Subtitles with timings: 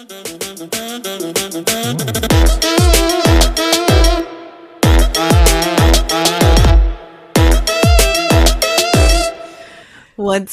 [0.00, 0.16] What's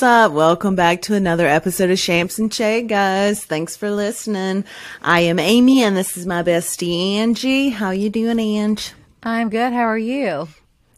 [0.03, 0.33] up?
[0.33, 3.45] Welcome back to another episode of Shamps and Shay, guys.
[3.45, 4.65] Thanks for listening.
[5.01, 7.69] I am Amy, and this is my bestie Angie.
[7.69, 8.91] How you doing, Angie?
[9.23, 9.71] I'm good.
[9.71, 10.49] How are you?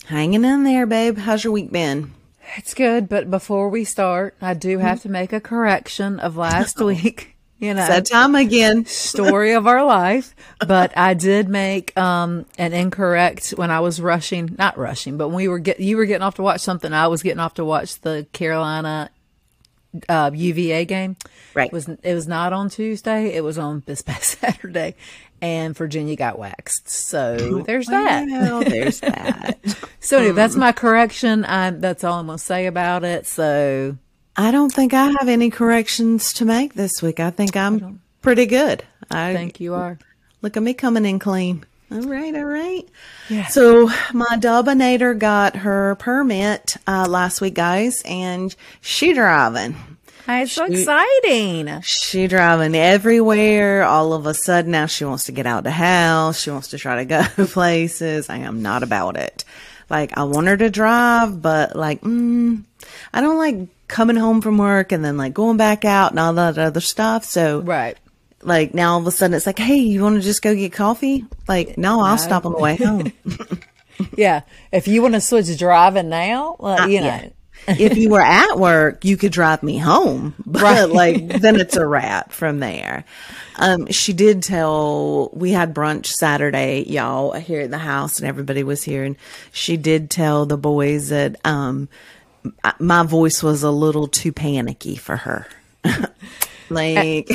[0.05, 1.19] Hanging in there, babe.
[1.19, 2.15] How's your week been?
[2.57, 6.81] It's good, but before we start, I do have to make a correction of last
[6.81, 7.35] week.
[7.59, 8.85] You know, It's that time again.
[8.87, 10.33] story of our life.
[10.65, 15.37] But I did make um an incorrect when I was rushing, not rushing, but when
[15.37, 16.93] we were get you were getting off to watch something.
[16.93, 19.09] I was getting off to watch the Carolina
[20.07, 21.15] uh, UVA game.
[21.53, 21.67] Right.
[21.67, 23.33] It was it was not on Tuesday.
[23.33, 24.95] It was on this past Saturday,
[25.41, 26.89] and Virginia got waxed.
[26.89, 28.27] So there's that.
[28.27, 29.59] Well, there's that.
[29.99, 31.43] So anyway, that's my correction.
[31.45, 33.25] I, that's all I'm gonna say about it.
[33.25, 33.97] So
[34.39, 37.19] I don't think I have any corrections to make this week.
[37.19, 38.85] I think I'm pretty good.
[39.11, 39.99] I think you are.
[40.41, 41.65] Look at me coming in clean.
[41.91, 42.87] All right, all right.
[43.27, 43.47] Yeah.
[43.47, 49.75] So my Dubinator got her permit uh, last week, guys, and she driving.
[50.25, 51.81] It's so exciting.
[51.81, 53.83] She driving everywhere.
[53.83, 56.39] All of a sudden, now she wants to get out the house.
[56.39, 57.05] She wants to try to
[57.37, 58.29] go places.
[58.29, 59.43] I am not about it.
[59.89, 62.63] Like I want her to drive, but like, mm,
[63.13, 66.31] I don't like coming home from work and then like going back out and all
[66.33, 67.25] that other stuff.
[67.25, 67.97] So Right.
[68.41, 70.71] like now all of a sudden it's like, hey, you want to just go get
[70.71, 71.25] coffee?
[71.49, 73.11] Like, no, I'll stop on the way home.
[74.15, 74.41] Yeah.
[74.71, 77.07] If you want to switch driving now, well, you know.
[77.07, 77.29] Yeah.
[77.67, 80.89] if you were at work, you could drive me home, but Right.
[80.89, 83.03] like then it's a wrap from there.
[83.57, 88.63] Um, she did tell we had brunch Saturday, y'all, here at the house, and everybody
[88.63, 89.17] was here, and
[89.51, 91.89] she did tell the boys that um,
[92.79, 95.47] my voice was a little too panicky for her.
[96.69, 97.29] like,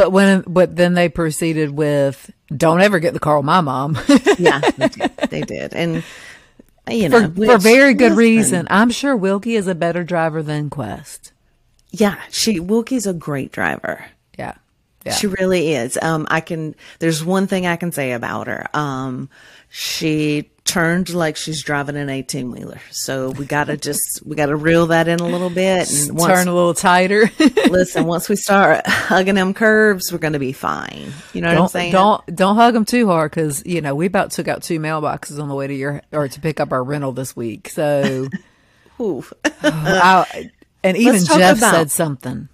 [0.00, 3.98] But when but then they proceeded with don't ever get the car with my mom.
[4.38, 6.02] yeah, they did, they did, and
[6.88, 8.66] you know, for, for very good listen, reason.
[8.70, 11.32] I'm sure Wilkie is a better driver than Qwest.
[11.90, 14.04] Yeah, she Wilkie's a great driver.
[14.38, 14.54] Yeah.
[15.04, 15.12] Yeah.
[15.12, 15.98] She really is.
[16.00, 18.68] Um, I can, there's one thing I can say about her.
[18.74, 19.30] Um,
[19.70, 22.80] she turned like she's driving an 18 wheeler.
[22.90, 25.90] So we gotta just, we gotta reel that in a little bit.
[25.90, 27.30] And once, Turn a little tighter.
[27.68, 31.12] listen, once we start hugging them curves, we're gonna be fine.
[31.32, 31.92] You know what I'm saying?
[31.92, 35.40] don't don't hug them too hard because you know we about took out two mailboxes
[35.40, 37.68] on the way to your or to pick up our rental this week.
[37.68, 38.28] So
[39.00, 39.24] Ooh.
[39.62, 40.50] I,
[40.84, 42.48] and even Jeff about- said something.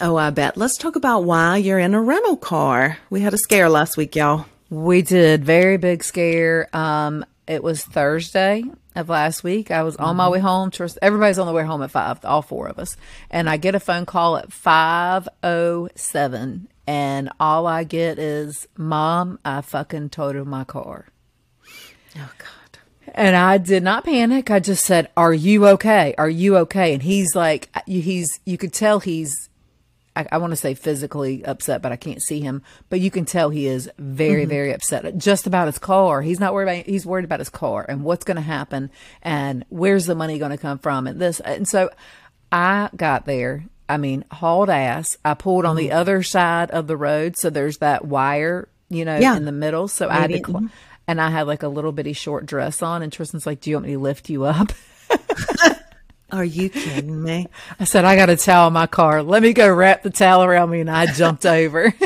[0.00, 0.56] Oh, I bet.
[0.56, 2.96] Let's talk about why you're in a rental car.
[3.10, 4.46] We had a scare last week, y'all.
[4.70, 6.68] We did very big scare.
[6.74, 8.64] Um, it was Thursday
[8.94, 9.70] of last week.
[9.70, 10.32] I was on my mm-hmm.
[10.32, 10.70] way home.
[10.70, 12.96] Trust everybody's on the way home at five, all four of us,
[13.30, 18.66] and I get a phone call at five oh seven, and all I get is,
[18.76, 21.06] "Mom, I fucking totaled my car."
[22.16, 22.78] Oh, God.
[23.14, 24.50] And I did not panic.
[24.50, 26.14] I just said, "Are you okay?
[26.16, 29.48] Are you okay?" And he's like, he's you could tell he's
[30.14, 32.62] I, I want to say physically upset, but I can't see him.
[32.90, 34.50] But you can tell he is very, mm-hmm.
[34.50, 36.22] very upset just about his car.
[36.22, 36.86] He's not worried about.
[36.86, 38.90] He's worried about his car and what's going to happen
[39.22, 41.40] and where's the money going to come from and this.
[41.40, 41.90] And so
[42.50, 43.64] I got there.
[43.88, 45.16] I mean, hauled ass.
[45.24, 45.98] I pulled on the mm-hmm.
[45.98, 49.36] other side of the road, so there's that wire, you know, Yeah.
[49.36, 49.88] in the middle.
[49.88, 50.66] So I had to, Maybe, cl- mm-hmm.
[51.08, 53.02] and I had like a little bitty short dress on.
[53.02, 54.72] And Tristan's like, "Do you want me to lift you up?"
[56.32, 57.46] Are you kidding me?
[57.80, 59.22] I said, I got a towel in my car.
[59.22, 60.80] Let me go wrap the towel around me.
[60.80, 61.94] And I jumped over.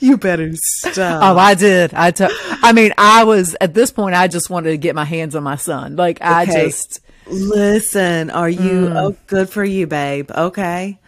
[0.00, 1.22] You better stop.
[1.22, 1.94] oh, I did.
[1.94, 2.30] I took,
[2.62, 5.42] I mean, I was, at this point, I just wanted to get my hands on
[5.44, 5.94] my son.
[5.96, 6.64] Like, I Okay.
[6.66, 8.96] just, Listen, are you, Mm.
[8.96, 10.30] oh, good for you, babe.
[10.32, 10.98] Okay.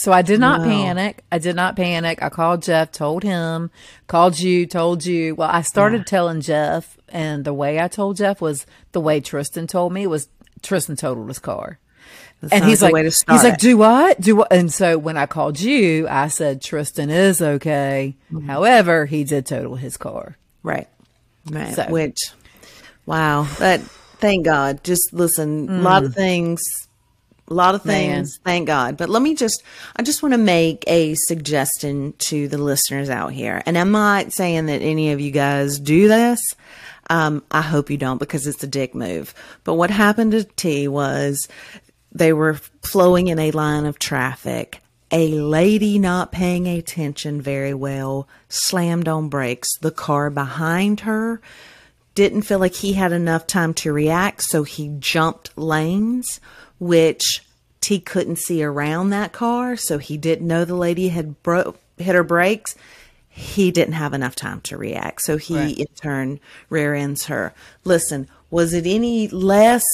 [0.00, 0.66] So I did not Wow.
[0.66, 1.22] panic.
[1.30, 2.22] I did not panic.
[2.22, 3.70] I called Jeff, told him,
[4.06, 5.34] called you, told you.
[5.34, 9.66] Well, I started telling Jeff, and the way I told Jeff was the way Tristan
[9.66, 10.28] told me was
[10.62, 11.78] Tristan totaled his car.
[12.40, 14.18] That's and he's like, way to he's like, do what?
[14.18, 14.50] Do what?
[14.50, 18.16] And so when I called you, I said Tristan is okay.
[18.32, 18.46] Mm-hmm.
[18.46, 20.38] However, he did total his car.
[20.62, 20.88] Right.
[21.50, 21.74] Right.
[21.74, 22.16] So- Which,
[23.04, 23.42] wow.
[23.58, 23.80] That,
[24.20, 24.82] thank God.
[24.84, 26.62] Just listen, a lot of things,
[27.50, 27.86] a lot of Mm.
[27.86, 28.14] Man.
[28.16, 28.96] things, thank God.
[28.96, 29.62] But let me just,
[29.96, 33.62] I just want to make a suggestion to the listeners out here.
[33.66, 36.40] And I'm not saying that any of you guys do this.
[37.08, 39.34] Um, I hope you don't because it's a dick move.
[39.64, 41.48] But what happened to T was
[42.12, 44.80] they were flowing in a line of traffic.
[45.10, 49.68] A lady not paying attention very well slammed on brakes.
[49.80, 51.40] The car behind her
[52.14, 56.40] didn't feel like he had enough time to react, so he jumped lanes,
[56.80, 57.44] which
[57.80, 62.14] T couldn't see around that car, so he didn't know the lady had bro- hit
[62.16, 62.74] her brakes.
[63.28, 65.78] He didn't have enough time to react, so he Right.
[65.78, 67.54] in turn rear ends her.
[67.84, 69.84] Listen, was it any less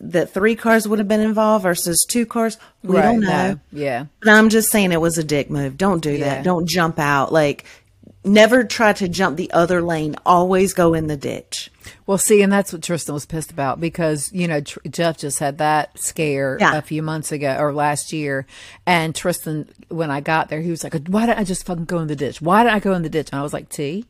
[0.00, 2.58] that three cars would have been involved versus two cars?
[2.82, 3.28] We Right, don't know.
[3.52, 4.06] no, yeah.
[4.20, 5.78] But I'm just saying it was a dick move.
[5.78, 6.24] Don't do Yeah.
[6.36, 6.44] that.
[6.44, 7.32] Don't jump out.
[7.32, 7.64] Like,
[8.24, 10.16] never try to jump the other lane.
[10.26, 11.70] Always go in the ditch.
[12.06, 15.38] Well, see, and that's what Tristan was pissed about because you know Tr- Jeff just
[15.38, 16.76] had that scare Yeah.
[16.76, 18.46] a few months ago or last year,
[18.86, 21.98] and Tristan, when I got there, he was like, "Why didn't I just fucking go
[21.98, 22.42] in the ditch?
[22.42, 24.04] Why didn't I go in the ditch?" And I was like, "T,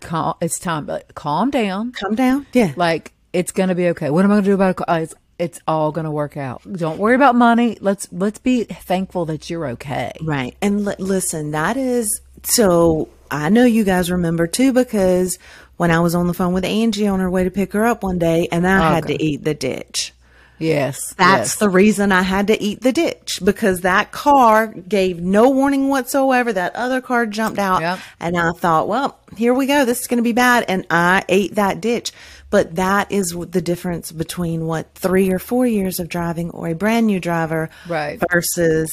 [0.00, 0.86] calm, it's time.
[0.86, 1.92] Like, calm down.
[1.92, 2.46] Calm down.
[2.52, 2.72] Yeah.
[2.76, 4.10] Like it's gonna be okay.
[4.10, 4.84] What am I gonna do about it?
[4.88, 6.62] It's it's all gonna work out.
[6.72, 7.78] Don't worry about money.
[7.80, 10.12] Let's let's be thankful that you're okay.
[10.22, 10.56] Right.
[10.60, 15.38] And li- listen, that is so I know you guys remember too because
[15.76, 18.02] when I was on the phone with Angie on her way to pick her up
[18.02, 20.12] one day and I had to eat the ditch.
[20.60, 21.56] Yes, That's yes.
[21.56, 26.52] the reason I had to eat the ditch because that car gave no warning whatsoever.
[26.52, 27.98] That other car jumped out Yep.
[28.18, 29.84] and I thought, well, here we go.
[29.84, 30.64] This is going to be bad.
[30.66, 32.10] And I ate that ditch.
[32.50, 36.74] But that is the difference between what three or four years of driving or a
[36.74, 38.18] brand new driver Right.
[38.32, 38.90] versus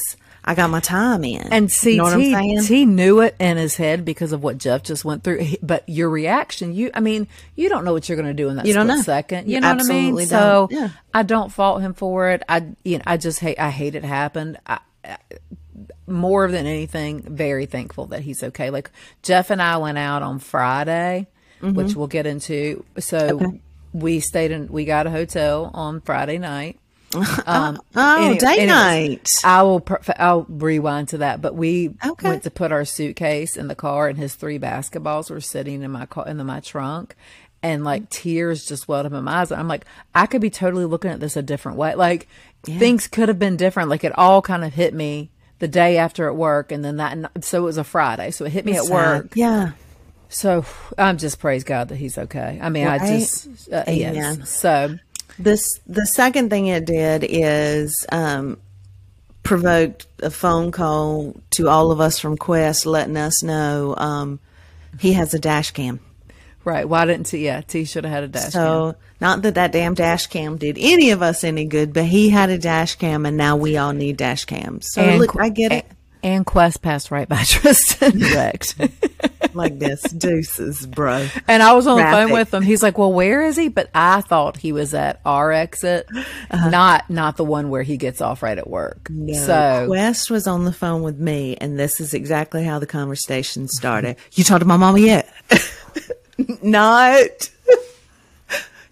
[0.48, 1.42] I got my time in.
[1.52, 4.60] And see, you know what I'm T, knew it in his head because of what
[4.60, 5.44] Jeff just went through.
[5.64, 8.58] But your reaction, you, I mean, you don't know what you're going to do in
[8.58, 9.02] that You don't know.
[9.02, 9.48] second.
[9.48, 10.26] You You know what I mean?
[10.28, 10.72] So don't.
[10.72, 10.90] Yeah.
[11.14, 12.44] I don't fault him for it.
[12.48, 14.60] I, you know, I just hate, I hate it happened.
[14.68, 15.18] I, I-
[16.08, 18.70] more than anything, very thankful that he's okay.
[18.70, 18.92] Like
[19.24, 21.28] Jeff and I went out on Friday,
[21.62, 21.74] Mm-hmm.
[21.74, 22.84] which we'll get into.
[23.00, 23.58] So
[23.94, 26.78] we stayed in, we got a hotel on Friday night.
[27.46, 29.30] Um, Oh, any- date anyways, night.
[29.44, 29.80] I will.
[29.80, 31.42] per- I'll rewind to that.
[31.42, 32.28] But we Okay.
[32.30, 35.92] went to put our suitcase in the car, and his three basketballs were sitting in
[35.92, 37.16] my car in the, my trunk,
[37.64, 39.52] and like tears just welled up in my eyes.
[39.52, 41.96] I'm like, I could be totally looking at this a different way.
[41.96, 42.28] Like
[42.64, 43.90] things could have been different.
[43.90, 45.30] Like it all kind of hit me
[45.60, 47.44] the day after at work, and then that.
[47.46, 48.94] So it was a Friday, so it hit me at Sad.
[48.94, 49.28] work.
[49.36, 49.72] Yeah.
[50.28, 50.66] So
[50.98, 52.60] I'm just praise God that he's okay.
[52.62, 54.50] I mean, I just uh, yes.
[54.50, 54.98] So
[55.38, 58.58] This the second thing it did is um,
[59.44, 64.40] provoked a phone call to all of us from Qwest, letting us know um,
[65.00, 66.00] he has a dash cam.
[66.64, 67.46] right, why didn't T?
[67.46, 68.44] Yeah, T should have had a dash.
[68.44, 68.52] cam.
[68.52, 72.30] So not that that damn dash cam did any of us any good, but he
[72.30, 74.88] had a dash cam, and now we all need dash cams.
[74.92, 75.86] So look, Qu- I get it.
[76.26, 78.76] And Qwest passed right by Tristan wrecked.
[79.54, 81.28] like this, deuces, bro.
[81.48, 82.64] and I was on the phone with him.
[82.64, 86.70] He's like, "Well, where is he?" But I thought he was at our exit, Uh-huh.
[86.72, 89.08] not not the one where he gets off right at work.
[89.08, 93.68] So Qwest was on the phone with me, and this is exactly how the conversation
[93.68, 94.16] started.
[94.34, 95.32] You talked to my mama yet?
[96.64, 97.50] Not.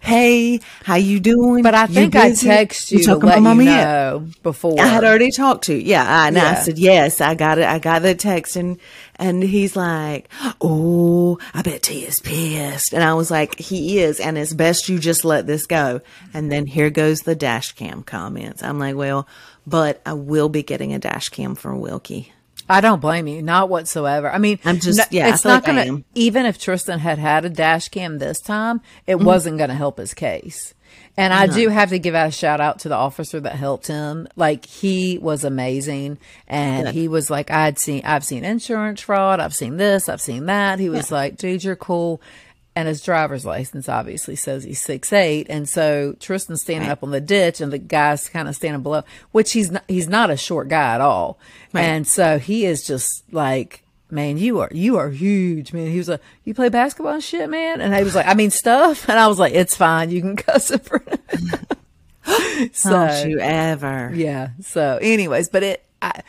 [0.04, 1.62] Hey, how you doing?
[1.62, 3.84] but I think I text you, to talking let you yet?
[3.84, 4.80] know before.
[4.80, 5.74] I had already talked to.
[5.74, 5.80] you.
[5.80, 7.20] Yeah, I, and I said yes.
[7.20, 7.64] I got it.
[7.64, 8.78] I got the text, and
[9.16, 10.28] and he's like,
[10.60, 14.88] "Oh, I bet T is pissed." And I was like, "He is, and it's best
[14.88, 16.02] you just let this go."
[16.34, 18.62] And then here goes the dash cam comments.
[18.62, 19.26] I'm like, "Well,
[19.66, 22.33] but I will be getting a dash cam from Wilkie."
[22.68, 24.30] I don't blame you, not whatsoever.
[24.30, 26.02] I mean, I'm just- no- yeah, it's not like gonna.
[26.14, 29.24] Even if Tristan had had a dash cam this time, it Mm-hmm.
[29.26, 30.74] wasn't going to help his case.
[31.16, 34.26] And I do have to give a shout out to the officer that helped him.
[34.34, 36.18] Like he was amazing,
[36.48, 40.46] and he was like, "I'd seen, I've seen insurance fraud, I've seen this, I've seen
[40.46, 42.20] that." He was like, "Dude, you're cool."
[42.76, 47.12] And his driver's license obviously says he's six eight, and so Tristan's standing up on
[47.12, 50.36] the ditch, and the guy's kind of standing below, which he's not, he's not a
[50.36, 51.38] short guy at all,
[51.72, 55.86] and so he is just like, man, you are you are huge, man.
[55.88, 58.50] He was like, you play basketball and shit, man, and I was like, I mean
[58.50, 60.98] stuff, and I was like, it's fine, you can cuss of me.
[62.72, 64.10] so Don't you ever?
[64.14, 64.50] yeah.
[64.62, 66.22] So, anyways, but it I,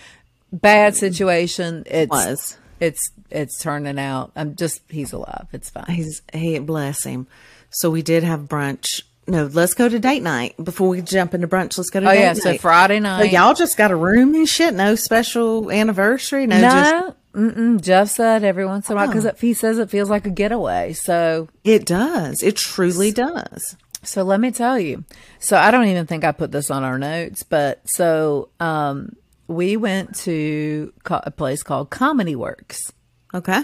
[0.51, 1.83] bad situation.
[1.87, 2.57] It's Was.
[2.79, 4.31] it's it's turning out.
[4.35, 5.47] I'm just he's alive.
[5.53, 5.85] It's fine.
[5.89, 7.27] He's he bless him.
[7.69, 9.01] So we did have brunch.
[9.27, 11.77] No, let's go to date night before we jump into brunch.
[11.77, 12.27] Let's go to Oh date yeah.
[12.33, 12.37] night.
[12.37, 13.31] So Friday So night.
[13.31, 14.73] y'all just got a room and shit.
[14.75, 16.45] No special anniversary.
[16.45, 17.15] No, just no.
[17.33, 19.13] Mm-mm, Jeff said every once in a while Oh.
[19.13, 20.93] because he says it feels like a getaway.
[20.93, 22.43] So it does.
[22.43, 23.75] It truly does.
[24.03, 25.03] So let me tell you.
[25.39, 29.15] So I don't even think I put this on our notes, but so um,
[29.47, 32.93] we went to a place called Comedy Works.
[33.35, 33.61] Okay.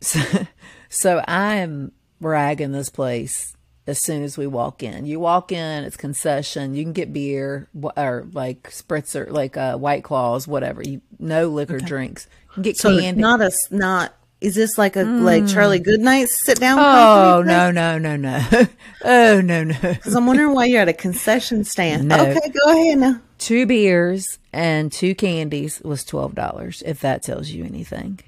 [0.00, 0.20] So,
[0.88, 3.54] so I am ragging this place
[3.86, 5.06] as soon as we walk in.
[5.06, 6.74] You walk in, it's concession.
[6.74, 10.82] You can get beer or like spritzer, like uh, White Claws, whatever.
[10.82, 12.28] You no liquor drinks.
[12.50, 13.20] You can get So candy.
[13.20, 16.78] not a not Is this like a like Charlie Goodnight sit down?
[16.78, 18.40] Oh no no no no!
[19.04, 19.74] oh no no!
[19.80, 22.08] Because I'm wondering why you're at a concession stand.
[22.08, 22.16] No.
[22.16, 23.20] Okay, go ahead now.
[23.38, 26.82] Two beers and two candies was twelve dollars.
[26.84, 28.20] If that tells you anything.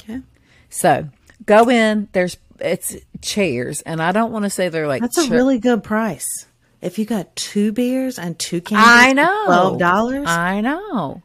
[0.00, 0.20] Okay,
[0.68, 1.08] So
[1.46, 2.08] go in.
[2.12, 5.82] There's it's chairs, and I don't want to say they're like that's a really good
[5.82, 6.46] price.
[6.80, 10.26] If you got two beers and two cans, I know twelve dollars.
[10.28, 11.22] I know.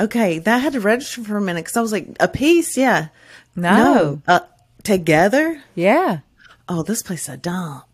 [0.00, 3.08] Okay, that had to register for a minute because I was like, a piece, yeah.
[3.56, 4.22] No.
[4.28, 4.40] uh,
[4.84, 5.60] together.
[5.74, 6.20] Yeah.
[6.68, 7.84] Oh, this place a dump.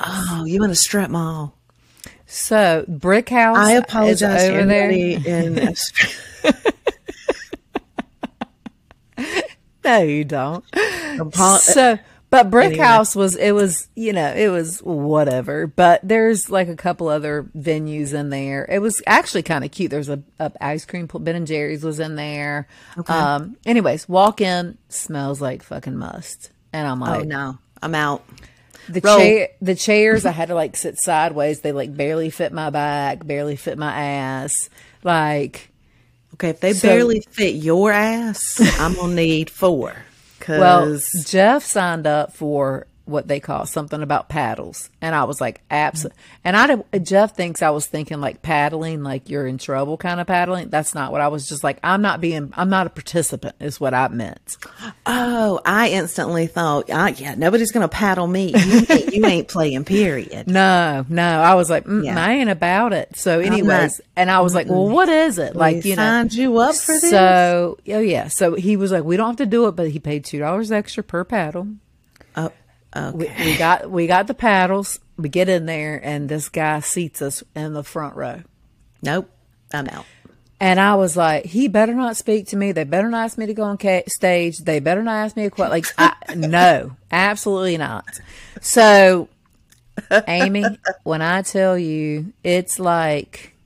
[0.00, 1.56] Oh, you in a strip mall?
[2.26, 3.56] So Brick House.
[3.58, 4.90] I is apologize to over there.
[4.90, 5.74] anybody in
[9.84, 10.64] No, you don't.
[11.74, 11.98] So
[12.30, 12.84] but brick Anyway.
[12.84, 15.66] house was it was you know it was whatever.
[15.66, 18.64] But there's like a couple other venues in there.
[18.70, 19.90] It was actually kind of cute.
[19.90, 22.68] There's a, a ice cream ben and jerry's was in there.
[23.06, 26.52] Um anyways walk in smells like fucking must.
[26.72, 28.24] And i'm like, oh no, I'm out.
[28.88, 31.60] the chair the chairs i had to like sit sideways.
[31.60, 34.70] They like barely fit my back barely fit my ass.
[35.04, 35.71] Like
[36.34, 39.94] Okay, if they So- barely fit your ass, I'm gonna need four.
[40.40, 45.40] Cause Well, Jeff signed up for what they call something about paddles, and I was
[45.40, 46.18] like, absolutely.
[46.44, 50.26] And I, Jeff thinks I was thinking like paddling, like you're in trouble kind of
[50.26, 50.68] paddling.
[50.68, 51.48] That's not what I was.
[51.48, 54.56] Just like I'm not being, I'm not a participant, is what I meant.
[55.06, 58.52] oh, I instantly thought, ah, yeah, nobody's gonna paddle me.
[58.56, 59.84] You, ain't- you ain't playing.
[59.84, 60.46] Period.
[60.52, 62.18] No, no, I was like, mm, Yeah.
[62.22, 63.16] I ain't about it.
[63.16, 65.56] So, anyways, and I was like, well, what is it?
[65.56, 67.10] Like, We you know, signed you up for this.
[67.10, 69.98] So, oh yeah, so he was like, we don't have to do it, but he
[69.98, 71.68] paid two dollars extra per paddle.
[72.36, 72.52] oh,
[72.94, 73.16] okay.
[73.16, 75.00] we, we got we got the paddles.
[75.16, 78.42] We get in there, and this guy seats us in the front row.
[79.02, 79.30] nope,
[79.72, 80.06] I'm out.
[80.62, 82.70] And I was like, he better not speak to me.
[82.70, 84.58] They better not ask me to go on ca- stage.
[84.58, 85.72] They better not ask me a question.
[85.72, 88.20] Like, I, no, absolutely not.
[88.60, 89.28] So,
[90.28, 90.64] Amy,
[91.02, 93.56] when I tell you, it's like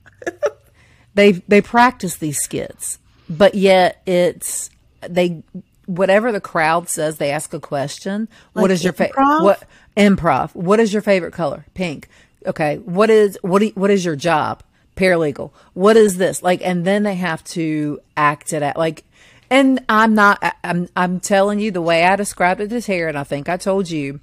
[1.13, 2.97] they they practice these skits,
[3.29, 4.71] but yet it's
[5.07, 5.43] they
[5.87, 8.27] whatever the crowd says, they ask a question.
[8.53, 9.17] what Like is your favorite?
[9.17, 9.63] What
[9.97, 10.53] improv?
[10.53, 11.65] What is your favorite color?
[11.73, 12.07] Pink.
[12.45, 12.77] Okay.
[12.77, 13.59] What is what?
[13.59, 14.61] Do what is your job?
[14.95, 15.51] Paralegal.
[15.73, 16.41] What is this?
[16.43, 18.77] Like, and then they have to act it out.
[18.77, 19.03] Like,
[19.49, 20.39] and I'm not.
[20.41, 20.89] I- I'm.
[20.95, 23.89] I'm telling you the way I described it to Tara, and I think I told
[23.89, 24.19] you,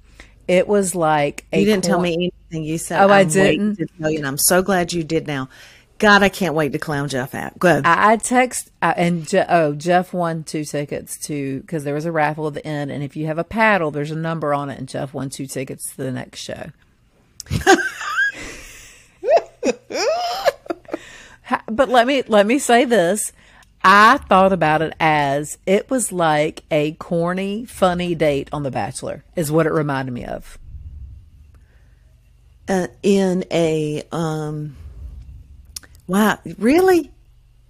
[0.47, 2.63] it was like a You didn't tell me anything.
[2.63, 3.77] You said, Oh, I I'm waiting didn't?
[3.77, 5.49] To tell you, and I'm so glad you did now.
[5.97, 7.57] God, I can't wait to clown Jeff out.
[7.57, 7.81] Go.
[7.85, 12.05] I, I text I, and Je- oh Jeff won two tickets to because there was
[12.05, 14.69] a raffle at the end, and if you have a paddle, there's a number on
[14.69, 16.71] it, and Jeff won two tickets to the next show.
[21.67, 23.31] But let me let me say this.
[23.83, 29.23] I thought about it as it was like a corny, funny date on The Bachelor,
[29.35, 30.57] is what it reminded me of.
[32.67, 34.75] uh, in a um
[36.07, 37.11] wow really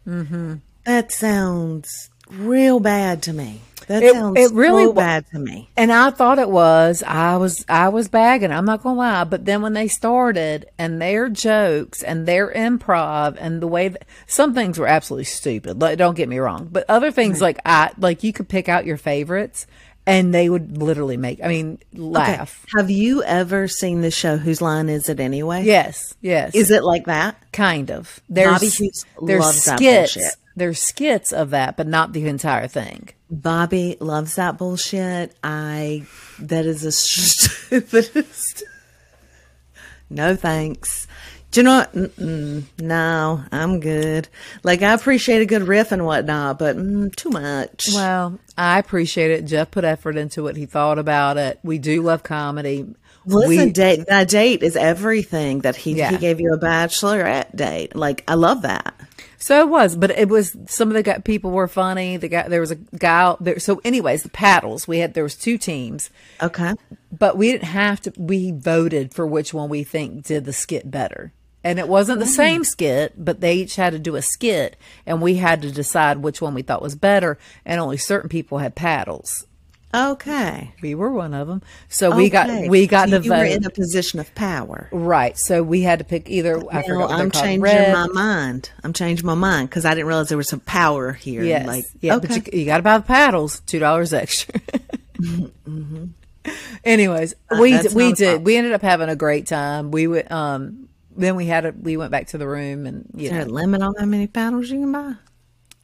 [0.08, 0.56] mm-hmm.
[0.86, 5.70] that sounds real bad to me that It- sounds it really so bad to me
[5.78, 7.04] And I thought it was.
[7.06, 8.52] I was I was bagging.
[8.52, 9.24] I'm not gonna lie.
[9.26, 14.06] But then when they started and their jokes and their improv and the way that
[14.26, 15.82] some things were absolutely stupid.
[15.82, 16.68] Like, don't get me wrong.
[16.72, 19.68] But other things like I like you could pick out your favorites
[20.08, 21.40] and they would literally make.
[21.44, 22.02] I mean, Okay.
[22.02, 22.66] laugh.
[22.76, 26.54] have you ever seen the show whose line is it anyway Yes, yes.
[26.56, 28.20] is it like that kind of?
[28.30, 28.80] There's
[29.22, 30.14] there's loves that skits.
[30.16, 30.36] bullshit.
[30.58, 33.10] There's skits of that, but not the entire thing.
[33.30, 36.04] bobby loves that bullshit i
[36.40, 38.64] that is the stupidest
[40.10, 41.05] no thanks
[41.52, 41.94] do you know what?
[41.94, 44.28] Mm-mm, no, I'm good.
[44.64, 47.90] Like I appreciate a good riff and whatnot, but mm, too much.
[47.94, 49.46] Well, I appreciate it.
[49.46, 50.56] Jeff put effort into it.
[50.58, 51.60] He thought about it.
[51.64, 52.94] We do love comedy.
[53.28, 56.12] Listen, we, date that date is everything that he Yeah.
[56.12, 57.96] he gave you a bachelorette date.
[57.96, 58.94] Like I love that.
[59.38, 62.18] So it was, but it was some of the people were funny.
[62.18, 63.60] The guy there was a guy out there.
[63.60, 66.10] So, anyways, the paddles we had there was two teams,
[66.42, 66.74] Okay.
[67.12, 68.14] but we didn't have to.
[68.18, 72.26] We voted for which one we think did the skit better, and it wasn't the
[72.26, 76.18] same skit, but they each had to do a skit, and we had to decide
[76.20, 77.38] which one we thought was better.
[77.66, 79.48] And only certain people had paddles.
[79.94, 80.74] Okay.
[80.82, 83.66] We were one of them, so we got we got so to you were in
[83.66, 84.90] a position of power.
[84.92, 85.38] Right.
[85.38, 86.62] So we had to pick either.
[86.70, 87.94] I forgot I'm changing red.
[87.94, 88.72] my mind.
[88.84, 91.44] I'm changing my mind because I didn't realize there was some power here.
[91.44, 91.66] Yes.
[91.66, 92.16] Like yeah.
[92.18, 92.28] okay.
[92.28, 93.62] But you, you got to buy the paddles.
[93.62, 94.60] Two dollars extra.
[96.84, 97.82] Anyways, we Mm-hmm.
[97.84, 98.46] that's we not a did.
[98.46, 99.92] We ended up having a great time.
[99.92, 100.32] We went.
[100.32, 100.90] Um.
[101.18, 101.72] Then we had a.
[101.72, 103.54] We went back to the room and you is there a know.
[103.54, 105.14] limit on how many paddles you can buy?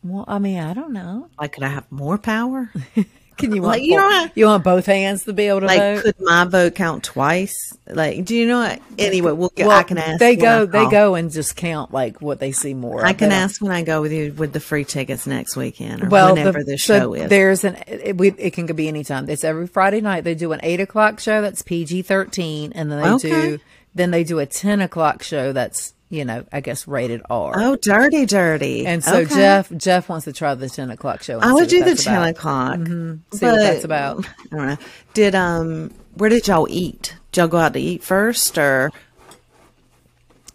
[0.04, 1.30] Well, I mean, I don't know.
[1.40, 2.70] Like, could I have more power?
[3.42, 5.80] Can you Like, want you know you want both hands to be able to like,
[5.80, 6.04] vote?
[6.04, 7.54] could my vote count twice?
[7.88, 8.82] Like, do you know what?
[8.98, 10.20] Anyway, we'll get, well, I can ask.
[10.20, 10.66] They go.
[10.66, 13.06] They go and just count like what they see more.
[13.06, 16.08] I can ask when I go with you with the free tickets next weekend or
[16.10, 17.30] Well, whenever the, the so show is.
[17.30, 19.30] there's an it, we, it can be anytime.
[19.30, 20.24] It's every Friday night.
[20.24, 23.30] They do an eight o'clock show that's PG thirteen, and then they Okay.
[23.30, 23.60] do
[23.94, 27.54] then they do a ten o'clock show that's you know I guess rated R.
[27.56, 28.86] Oh, dirty, dirty.
[28.86, 29.34] And so Okay.
[29.36, 31.40] Jeff Jeff wants to try the ten o'clock show.
[31.40, 32.30] I would do the ten about.
[32.30, 32.86] o'clock.
[33.34, 34.28] See what that's about.
[34.52, 34.78] I don't know.
[35.16, 37.16] Did um, where did y'all eat?
[37.32, 38.92] Did y'all go out to eat first, or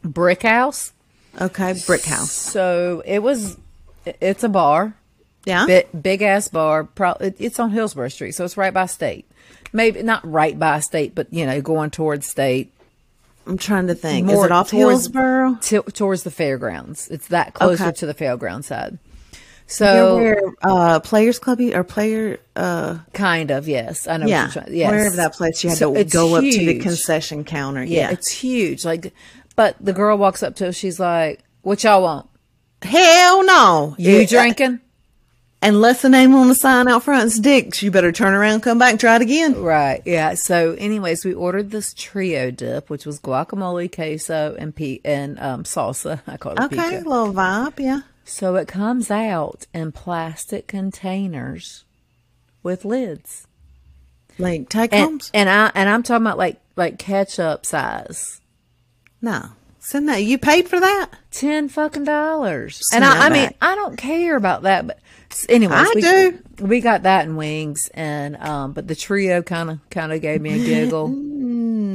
[0.04, 0.92] Brick House.
[1.40, 2.30] okay, Brick House?
[2.30, 3.56] So it was.
[4.20, 4.94] It's a bar.
[5.44, 6.84] Yeah, big, big ass bar.
[6.84, 9.28] Pro- it's on Hillsborough Street, so it's right by State.
[9.72, 12.72] Maybe not right by State, but you know, going towards State.
[13.46, 14.26] I'm trying to think.
[14.26, 15.58] More is it off towards- Hillsborough?
[15.60, 17.08] T- towards the fairgrounds.
[17.08, 17.92] It's that closer Okay.
[17.98, 18.98] to the fairground side.
[19.68, 22.38] So where uh, Players Club or player?
[22.54, 24.26] Uh, kind of yes, I know.
[24.26, 24.90] yeah, what you're trying, yes.
[24.92, 27.82] wherever that place you had So to go up to the concession counter.
[27.82, 28.84] Yeah, Yeah, it's huge.
[28.84, 29.12] Like,
[29.56, 30.76] but the girl walks up to us.
[30.76, 32.28] She's like, "What y'all want?
[32.82, 33.96] hell no.
[33.98, 34.80] You It- drinking?"
[35.66, 38.78] Unless the name on the sign out front is Dick's, you better turn around, come
[38.78, 39.60] back, try it again.
[39.60, 40.00] Right.
[40.04, 40.34] Yeah.
[40.34, 45.64] So, anyways, we ordered this trio dip, which was guacamole, queso, and pe- and um,
[45.64, 46.20] salsa.
[46.28, 47.08] I call it Okay, pico.
[47.08, 48.02] little vibe, yeah.
[48.24, 51.84] So it comes out in plastic containers
[52.62, 53.46] with lids,
[54.38, 55.30] Like take and homes?
[55.34, 58.40] and I and I'm talking about like like ketchup size,
[59.22, 59.50] No,
[59.86, 60.22] send that.
[60.22, 61.10] You paid for that?
[61.30, 62.82] ten fucking dollars.
[62.92, 63.50] And I, I mean.
[63.60, 64.98] I don't care about that, but
[65.48, 66.38] anyway, I we, do.
[66.60, 70.40] We got that in wings, and um, but the trio kind of kind of gave
[70.40, 71.08] me a giggle.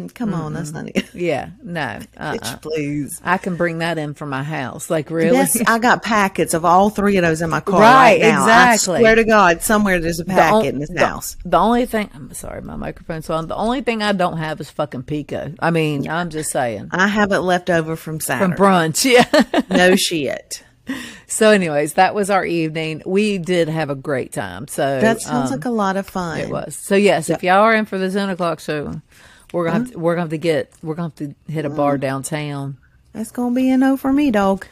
[0.09, 1.05] Mm, come on, that's not it.
[1.13, 3.21] yeah, no, uh, Bitch, please.
[3.23, 4.89] I can bring that in from my house.
[4.89, 5.35] Like really?
[5.37, 8.41] Yes, I got packets of all three of those in my car Right, right, now.
[8.43, 8.95] exactly.
[8.97, 11.37] I swear to God, somewhere there's a The on- packet in this the- house.
[11.45, 13.47] The only thing, I'm sorry, my microphone's on.
[13.47, 15.53] The only thing I don't have is fucking pico.
[15.59, 18.55] I mean, I'm just saying I have it left over from from Saturday.
[18.55, 19.05] brunch.
[19.11, 19.61] Yeah.
[19.69, 20.63] no shit.
[21.27, 23.01] so, anyways, that was our evening.
[23.05, 24.67] We did have a great time.
[24.67, 26.39] So That sounds um, like a lot of fun.
[26.39, 26.75] it was.
[26.75, 29.01] So yes, if y'all are in for the ten o'clock show,
[29.51, 31.69] we're gonna have to, we're gonna have to get we're gonna have to hit a
[31.69, 32.77] bar downtown.
[33.13, 34.65] That's gonna be a no for me, dog.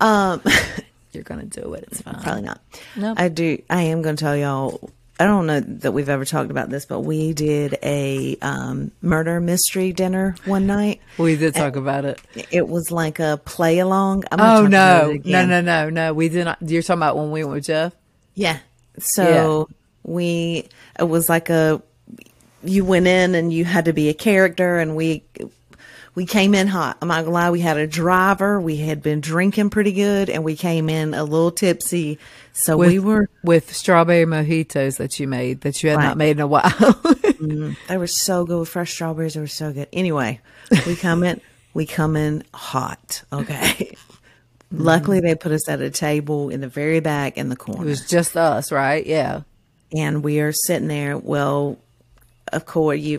[0.00, 0.42] Um,
[1.12, 1.84] You're gonna do it.
[1.88, 2.22] It's fine.
[2.22, 2.60] probably not.
[2.96, 3.18] Nope.
[3.20, 3.62] I do.
[3.68, 4.90] I am going to tell y'all.
[5.20, 9.40] I don't know that we've ever talked about this, but we did a um, murder
[9.40, 11.00] mystery dinner one night.
[11.16, 12.20] We did talk about it.
[12.50, 14.24] It was like a play along.
[14.32, 16.14] I'm gonna Oh no, no, no, no, no.
[16.14, 16.58] We did not.
[16.62, 17.94] You're talking about when we went with Jeff.
[18.34, 18.58] Yeah.
[18.98, 19.68] So
[20.02, 20.68] we
[20.98, 21.82] it was like a
[22.64, 25.22] you went in and you had to be a character and we
[26.14, 26.98] we came in hot.
[27.00, 30.44] I'm not gonna lie, we had a driver, we had been drinking pretty good and
[30.44, 32.18] we came in a little tipsy.
[32.52, 36.32] So with, we were with strawberry mojitos that you made that you had not made
[36.36, 36.70] in a while.
[37.42, 37.72] Mm-hmm.
[37.88, 39.88] they were so good with fresh strawberries, they were so good.
[39.92, 40.38] Anyway,
[40.86, 41.40] we come in
[41.74, 43.96] we come in hot, okay.
[44.72, 44.82] Mm-hmm.
[44.84, 47.82] Luckily they put us at a table in the very back in the corner.
[47.82, 49.04] it was just us, right?
[49.04, 49.40] Yeah.
[49.92, 51.18] and we are sitting there.
[51.18, 51.78] Well,
[52.52, 53.18] of course, you.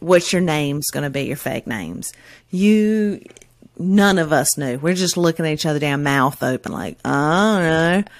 [0.00, 2.12] What's your name's going to be your fake names?
[2.50, 3.24] You.
[3.76, 4.78] None of us knew.
[4.78, 8.10] We're just looking at each other down, mouth open, like I don't know.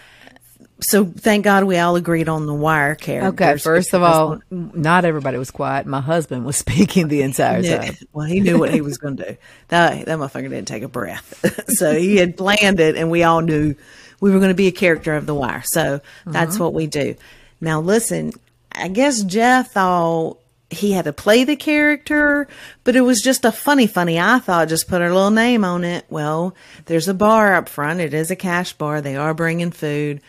[0.81, 3.33] So thank God we all agreed on the wire characters.
[3.35, 3.59] Okay.
[3.59, 5.87] First of all, not everybody was quiet.
[5.87, 7.95] My husband was speaking the entire knew- time.
[8.13, 9.37] well, he knew what he was going to do.
[9.69, 11.69] That that motherfucker didn't take a breath.
[11.77, 13.75] so he had planned it, and we all knew
[14.21, 15.63] we were going to be a character of the wire.
[15.65, 16.65] So that's uh-huh.
[16.65, 17.15] what we do.
[17.61, 18.33] Now, listen,
[18.73, 20.39] I guess Jeff thought
[20.71, 22.49] he had to play the character,
[22.83, 24.19] but it was just a funny, funny.
[24.19, 26.05] I thought just put our little name on it.
[26.09, 26.55] Well,
[26.87, 28.01] there's a bar up front.
[28.01, 29.01] It is a cash bar.
[29.01, 30.21] They are bringing food.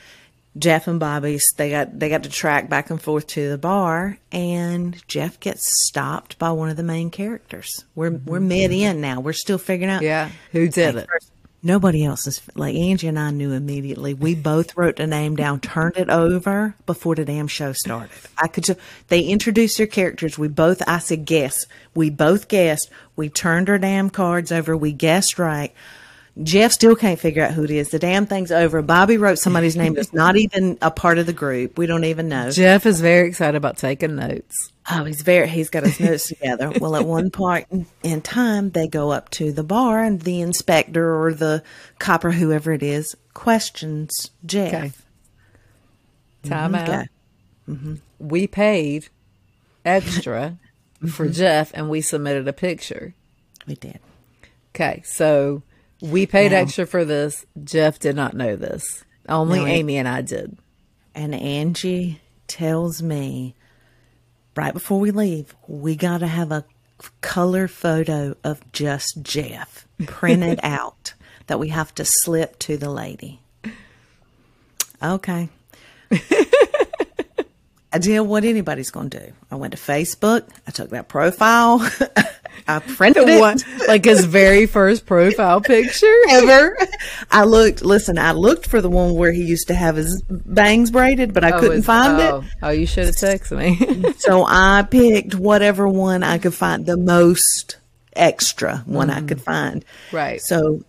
[0.58, 4.18] Jeff and Bobby, they got they got to track back and forth to the bar,
[4.32, 7.84] and Jeff gets stopped by one of the main characters.
[7.94, 8.48] We're we're mm-hmm.
[8.48, 9.20] mid in now.
[9.20, 10.02] We're still figuring out.
[10.02, 10.30] Yeah.
[10.54, 11.10] Who did it?
[11.66, 14.14] Nobody else is like Angie and I knew immediately.
[14.14, 18.16] We both wrote the name down, turned it over before the damn show started.
[18.38, 20.38] I could just they introduced their characters.
[20.38, 21.66] We both I said guess.
[21.96, 22.92] We both guessed.
[23.16, 24.78] We turned our damn cards over.
[24.78, 25.74] We guessed right.
[26.44, 27.90] Jeff still can't figure out who it is.
[27.90, 28.82] The damn thing's over.
[28.82, 31.78] Bobby wrote somebody's name that's not even a part of the group.
[31.78, 32.52] We don't even know.
[32.52, 34.72] Jeff is very excited about taking notes.
[34.92, 36.74] Oh, he's very, he's got his notes together.
[36.80, 41.24] Well, at one point in, time, they go up to the bar and the inspector
[41.24, 41.64] or the
[42.00, 44.74] copper, whoever it is questions Jeff.
[44.74, 44.92] Okay.
[46.44, 46.50] Mm-hmm.
[46.50, 46.90] Time out.
[46.90, 47.08] Okay.
[47.70, 47.96] Mm-hmm.
[48.20, 49.08] We paid
[49.86, 50.58] extra
[51.08, 53.14] for Jeff and we submitted a picture.
[53.68, 54.00] We did.
[54.74, 55.02] Okay.
[55.06, 55.64] So
[56.02, 57.46] we paid Now- extra for this.
[57.64, 59.04] Jeff did not know this.
[59.28, 60.58] Only No, Amy and I did.
[61.16, 63.56] And Angie tells me
[64.56, 66.66] right before we leave, we got to have a
[67.22, 71.14] color photo of just Jeff printed out
[71.48, 73.40] that we have to slip to the lady.
[75.02, 75.50] Okay.
[77.96, 79.34] I did what anybody's going to do.
[79.50, 80.44] I went to Facebook.
[80.68, 81.80] I took that profile.
[82.68, 83.40] I printed it.
[83.40, 86.14] One, like his very first profile picture.
[86.28, 86.78] ever.
[87.32, 90.92] I looked, listen, I looked for the one where he used to have his bangs
[90.92, 92.32] braided, but I oh, couldn't find oh, it.
[92.34, 94.14] Oh, oh you should have texted me.
[94.18, 97.78] So I picked whatever one I could find, the most
[98.14, 99.46] extra one I could mm-hmm.
[99.46, 99.86] find.
[100.12, 100.42] Right.
[100.42, 100.84] So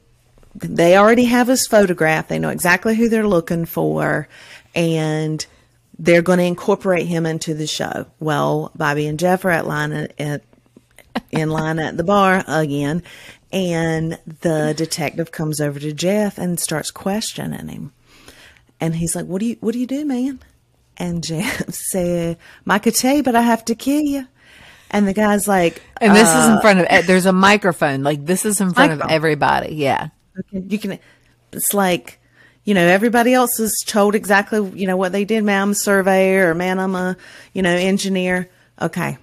[0.56, 2.26] they already have his photograph.
[2.26, 4.26] They know exactly who they're looking for.
[4.74, 5.46] And
[5.98, 8.06] they're going to incorporate him into the show.
[8.20, 10.42] Well, Bobby and Jeff are at line at,
[11.30, 13.02] in line at the bar again.
[13.52, 17.92] And the detective comes over to Jeff and starts questioning him.
[18.80, 20.40] And he's like, "What do you What do you do, man?"
[20.98, 22.36] And Jeff said,
[22.68, 24.26] "I could tell but I have to kill you."
[24.90, 28.02] And the guy's like, and this is in front of, eh, there's a microphone.
[28.02, 29.74] Like this is in front of everybody.
[29.74, 30.08] Yeah.
[30.38, 30.98] Okay, you can.
[31.52, 32.20] It's like,
[32.66, 35.44] you know, everybody else is told exactly, you know, what they did.
[35.44, 37.16] Man, I'm a surveyor, or man, I'm a,
[37.54, 38.50] you know, engineer.
[38.82, 39.16] Okay,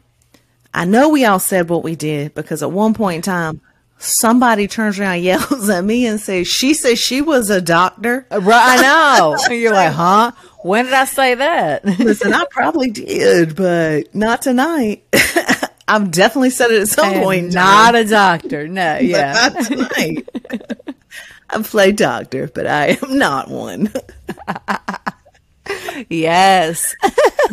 [0.73, 3.61] I know we all said what we did because at one point in time,
[3.97, 8.39] somebody turns around, yells at me, and says, "She says she was a doctor." Uh,
[8.41, 8.79] right.
[8.79, 9.37] I know.
[9.49, 10.31] And You're like, huh?
[10.61, 11.83] When did I say that?
[11.99, 15.03] Listen, I probably did, but not tonight.
[15.85, 17.53] I've definitely said it at some point.
[17.53, 18.69] Not a doctor.
[18.69, 18.99] No.
[18.99, 19.33] Yeah.
[19.33, 20.29] not tonight.
[21.53, 23.91] I play doctor, but I am not one.
[26.09, 26.95] yes.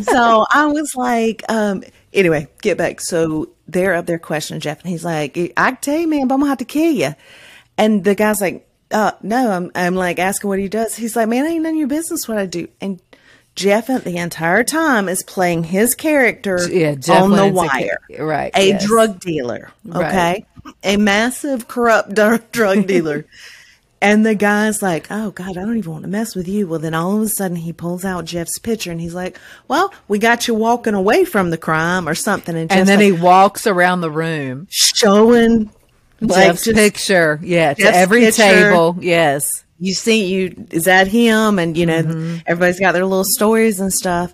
[0.01, 1.83] so I was like, um,
[2.13, 3.01] anyway, get back.
[3.01, 6.35] So they're up there questioning Jeff, and he's like, I can tell you, man, but
[6.35, 7.15] I'm gonna have to kill you.
[7.77, 10.95] And the guy's like, uh, no, I'm, I'm like asking what he does.
[10.95, 12.67] He's like, man, I ain't none of your business what I do.
[12.81, 13.01] And
[13.55, 18.69] Jeff, the entire time, is playing his character Yeah, on the wire, ca- right, A
[18.69, 18.85] yes.
[18.85, 20.75] drug dealer, okay, Right.
[20.83, 22.13] a massive corrupt
[22.51, 23.25] drug dealer.
[24.03, 26.79] And the guy's like, "Oh God, I don't even want to mess with you." Well,
[26.79, 29.37] then all of a sudden he pulls out Jeff's picture and he's like,
[29.67, 33.05] "Well, we got you walking away from the crime or something." And, And then like,
[33.05, 34.65] he walks around the room.
[34.71, 35.69] showing
[36.19, 37.39] like Jeff's just, picture.
[37.43, 37.73] Yeah.
[37.75, 38.41] To every picture.
[38.41, 38.97] table.
[38.99, 39.47] Yes.
[39.79, 41.59] you see you is that him?
[41.59, 42.37] And you know Mm-hmm.
[42.47, 44.33] everybody's got their little stories and stuff.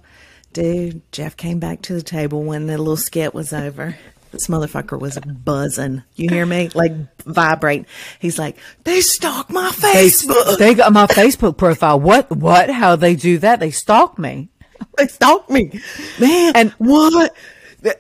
[0.53, 3.95] Dude, Jeff came back to the table when the little skit was over.
[4.37, 6.03] This motherfucker was buzzing.
[6.15, 6.69] You hear me?
[6.73, 7.85] Like vibrate.
[8.19, 10.57] He's like, they stalked my Facebook.
[10.57, 11.99] They got my Facebook profile.
[11.99, 12.29] What?
[12.29, 12.69] What?
[12.69, 13.59] How they do that?
[13.59, 14.49] They stalk me.
[14.97, 15.79] They stalked me,
[16.19, 16.53] man.
[16.55, 17.35] And- what,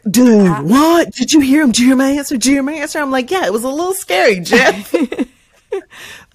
[0.09, 0.63] dude?
[0.63, 1.11] What?
[1.11, 1.71] Did you hear him?
[1.71, 2.35] Did you hear my answer?
[2.35, 2.99] Did you hear my answer?
[2.99, 4.93] I'm like, yeah, it was a little scary, Jeff.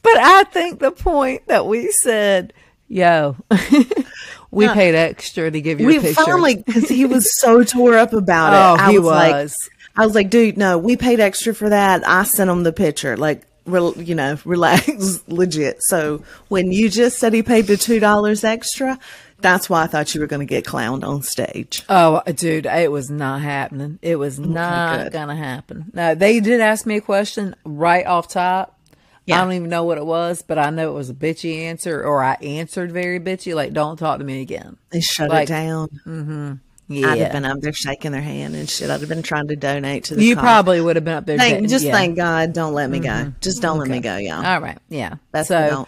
[0.03, 2.53] But I think the point that we said,
[2.89, 3.37] yo,
[4.51, 8.53] we paid extra to give you we finally because he was so tore up about
[8.53, 8.81] it.
[8.81, 9.71] Oh, I he was, like, was.
[9.97, 12.07] I was like, dude, no, we paid extra for that.
[12.09, 15.79] I sent him the picture, like, rel you know, relax, legit.
[15.83, 18.99] So when you just said he paid the two dollars extra,
[19.39, 21.83] that's why I thought you were going to get clowned on stage.
[21.89, 23.99] Oh, dude, it was not happening.
[24.03, 25.13] It was oh not good.
[25.13, 25.91] gonna happen.
[25.93, 28.79] No, they did ask me a question right off top.
[29.27, 29.39] Yeah.
[29.41, 32.03] I don't even know what it was, but I know it was a bitchy answer,
[32.03, 35.53] or I answered very bitchy, like "Don't talk to me again." They shut Like, it
[35.53, 35.89] down.
[36.07, 36.53] Mm-hmm.
[36.95, 38.91] Yeah, I'd have been up there shaking their hand and shit.
[38.91, 40.43] I'd have been trying to donate to the you cause.
[40.43, 41.39] probably would have been up there.
[41.39, 41.91] Thank, just yeah.
[41.91, 41.97] Mm-hmm.
[41.97, 43.33] thank God, don't let me go.
[43.41, 44.45] Just don't let me go, y'all.
[44.45, 45.17] All right, yeah.
[45.33, 45.87] That's so,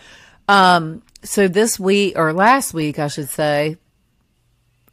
[0.48, 3.76] um, so this week or last week, I should say.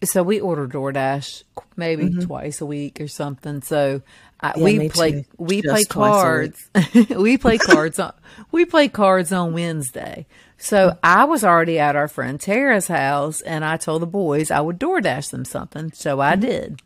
[0.04, 1.44] So we order DoorDash
[1.76, 3.62] maybe twice a week or something.
[3.62, 4.02] So
[4.40, 4.60] I, Mm-hmm.
[4.60, 5.26] Yeah, we play too.
[5.38, 6.70] we Just play cards.
[7.16, 8.14] we play cards on
[8.52, 10.26] we play cards on Wednesday.
[10.64, 14.62] So I was already at our friend Tara's house, and I told the boys I
[14.62, 15.92] would DoorDash them something.
[15.94, 16.42] So I Mm-hmm.
[16.42, 16.82] did.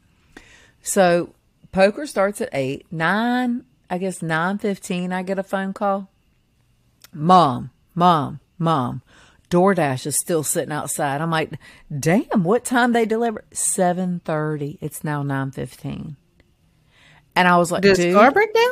[0.82, 1.34] So
[1.74, 3.66] poker starts at eight, nine.
[3.90, 5.12] I guess nine fifteen.
[5.12, 6.10] I get a phone call.
[7.14, 9.02] Mom, mom, mom.
[9.50, 11.20] DoorDash is still sitting outside.
[11.22, 11.52] I'm like,
[12.00, 13.44] damn, what time they deliver?
[13.52, 14.78] Seven thirty.
[14.82, 16.16] It's now nine fifteen.
[17.36, 18.72] And I was like, Does dude, car break down?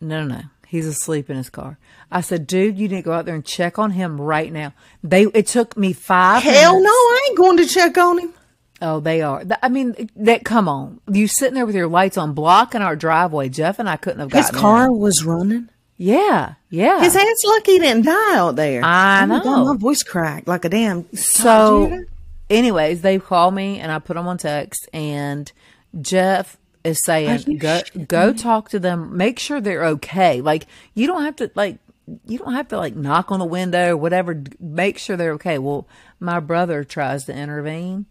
[0.00, 0.42] no, no, no.
[0.72, 1.76] He's asleep in his car.
[2.10, 4.72] I said, dude, you need to go out there and check on him right now.
[5.04, 5.24] They.
[5.34, 6.42] It took me five.
[6.42, 6.84] Hell minutes.
[6.86, 8.32] no, I ain't going to check on him.
[8.80, 9.42] Oh, they are.
[9.62, 10.46] I mean, that.
[10.46, 13.50] Come on, you sitting there with your lights on, blocking our driveway.
[13.50, 14.96] Jeff and I couldn't have His car in.
[14.98, 15.68] was running.
[15.98, 17.02] Yeah, yeah.
[17.02, 18.80] His ass lucky he didn't die out there.
[18.82, 19.74] I Oh my God, know.
[19.74, 21.04] my voice cracked like a damn.
[21.14, 22.02] So,
[22.48, 25.52] anyways, they called me and I put them on text, and
[26.00, 29.16] Jeff is saying, "Go, shitting go talk to them.
[29.16, 30.40] Make sure they're okay.
[30.40, 31.78] Like you don't have to like."
[32.26, 34.42] you don't have to like knock on the window or whatever.
[34.58, 35.58] Make sure they're okay.
[35.58, 35.86] Well,
[36.18, 38.06] my brother tries to intervene.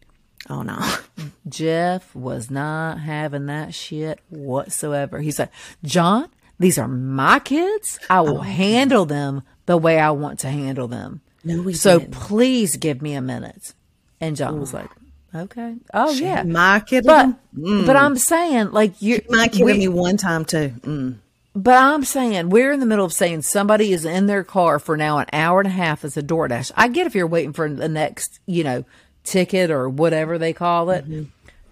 [0.50, 0.80] Oh no.
[1.50, 5.20] Jeff was not having that shit whatsoever.
[5.20, 5.50] He said,
[5.84, 6.30] John,
[6.60, 8.00] these are my kids.
[8.10, 11.22] I will oh, handle them the way I want to handle them.
[11.44, 12.14] No, we so didn't.
[12.14, 13.74] please give me a minute.
[14.20, 14.90] And John was like,
[15.36, 15.76] okay.
[15.94, 16.44] Oh, yeah.
[16.44, 20.74] My kid, But, but I'm saying, like, you my kid we- me one time too.
[20.82, 21.16] Mm.
[21.56, 24.96] but I'm saying we're in the middle of saying somebody is in their car for
[24.98, 26.72] now an hour and a half as a DoorDash.
[26.76, 28.86] I get if you're waiting for the next, you know,
[29.24, 31.06] ticket or whatever they call it.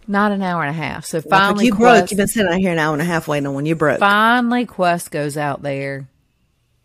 [0.07, 1.05] Not an hour and a half.
[1.05, 2.09] So finally, you broke.
[2.11, 3.99] You've been sitting out here an hour and a half waiting on when you broke.
[3.99, 6.07] finally Qwest goes out there,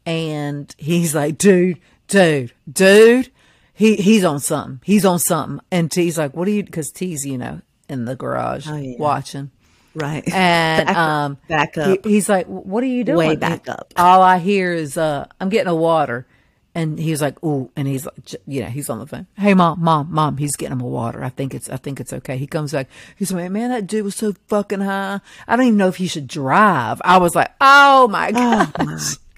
[0.07, 3.31] and he's like, "Dude, dude, dude."
[3.75, 4.81] He he's on something.
[4.85, 5.61] He's on something.
[5.71, 8.97] And T's like, "What are you?" Because T's, you know, in the garage Oh, yeah.
[8.99, 9.51] watching.
[9.97, 10.23] Right.
[10.33, 13.93] And Back up, um, back he- he's like, "What are you doing?" Way back up.
[13.97, 16.27] All I hear is, uh, "I'm getting a water,"
[16.75, 18.15] and he's like, "Ooh," and he's like,
[18.47, 19.27] "You know," he's on the phone.
[19.37, 21.23] Hey, mom, mom, mom, he's getting him a water.
[21.25, 22.37] I think it's, I think it's okay.
[22.39, 22.89] He comes back.
[23.17, 25.21] He's like, "Man, that dude was so fucking high.
[25.49, 28.73] I don't even know if he should drive." I was like, "Oh my god."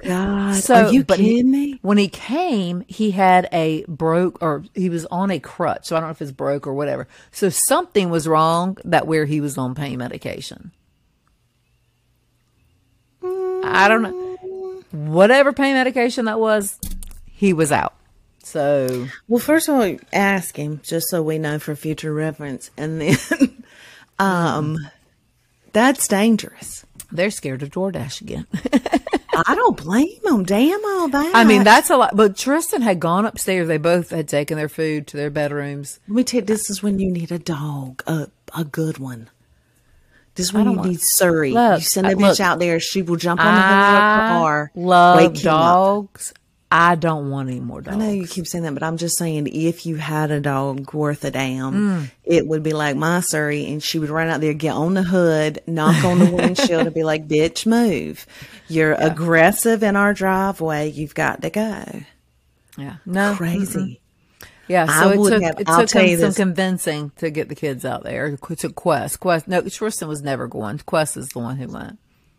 [0.02, 1.78] God, So, are you he- kidding me?
[1.82, 5.86] When he came, he had a broke, or he was on a crutch.
[5.86, 7.08] So I don't know if it's broke or whatever.
[7.32, 10.72] So something was wrong that where he was on pain medication.
[13.22, 14.82] I don't know.
[14.92, 16.78] Whatever pain medication that was,
[17.26, 17.94] he was out.
[18.44, 23.00] So Well, first of all, ask him just so we know for future reference, and
[23.00, 23.64] then,
[24.20, 24.78] um,
[25.72, 26.84] that's dangerous.
[27.10, 28.46] they're scared of DoorDash again.
[29.46, 30.44] I don't blame them.
[30.44, 31.34] Damn all that.
[31.34, 32.16] I mean, that's a lot.
[32.16, 33.68] But Tristan had gone upstairs.
[33.68, 36.00] They both had taken their food to their bedrooms.
[36.08, 39.28] Let me tell you, this is when you need a dog, a a good one.
[40.34, 41.52] This is when you need Surrey.
[41.52, 44.40] Look, you send a bitch look, out there, she will jump on the hood of
[44.42, 44.70] car.
[44.74, 45.64] love wake him up.
[45.64, 46.34] dogs.
[46.70, 47.96] I don't want any more dogs.
[47.96, 50.92] I know you keep saying that, but I'm just saying if you had a dog
[50.92, 52.10] worth a damn, Mm.
[52.24, 55.04] it would be like my Surrey, and she would run out there, get on the
[55.04, 58.26] hood, knock on the windshield, and be like, "Bitch, move!
[58.68, 60.90] You're aggressive in our driveway.
[60.90, 61.84] You've got to go."
[62.76, 64.00] Yeah, no, Crazy.
[64.68, 66.36] Yeah, I so it would took have- it took some this.
[66.36, 68.26] convincing to get the kids out there.
[68.26, 69.18] It took Qwest.
[69.20, 69.46] Qwest.
[69.46, 70.78] No, Tristan was never going.
[70.78, 71.98] Qwest is the one who went.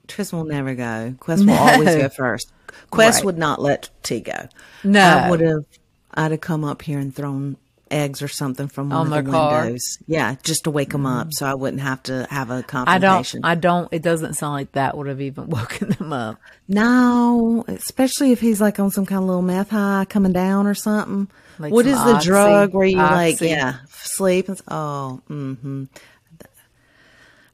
[0.09, 1.15] Tristan will never go.
[1.19, 2.51] Qwest will always go first.
[2.91, 3.25] Qwest Right.
[3.25, 4.47] would not let T go.
[4.83, 5.01] No.
[5.01, 5.65] I would have.
[6.13, 7.57] I'd have come up here and thrown
[7.91, 9.61] eggs or something from one On of the car?
[9.63, 9.97] windows.
[10.07, 13.41] Yeah, just to wake them up, so I wouldn't have to have a confrontation.
[13.45, 13.57] I don't.
[13.57, 13.93] I don't.
[13.93, 16.39] It doesn't sound like that would have even woken them up.
[16.67, 20.73] No, especially if he's like on some kind of little meth high coming down or
[20.73, 21.27] something.
[21.59, 24.47] Like what is the Oxy- drug where you like, yeah, sleep?
[24.49, 25.85] And, oh, mm-hmm.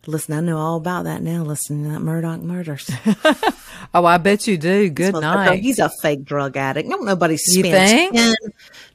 [0.05, 1.43] Listen, I know all about that now.
[1.43, 2.89] Listening to that Murdaugh murders.
[3.95, 4.89] Oh, I bet you do.
[4.89, 5.59] Good night.
[5.61, 6.89] He's a fake drug addict.
[6.89, 7.65] Don't nobody spend.
[7.67, 8.15] You think?
[8.15, 8.35] 10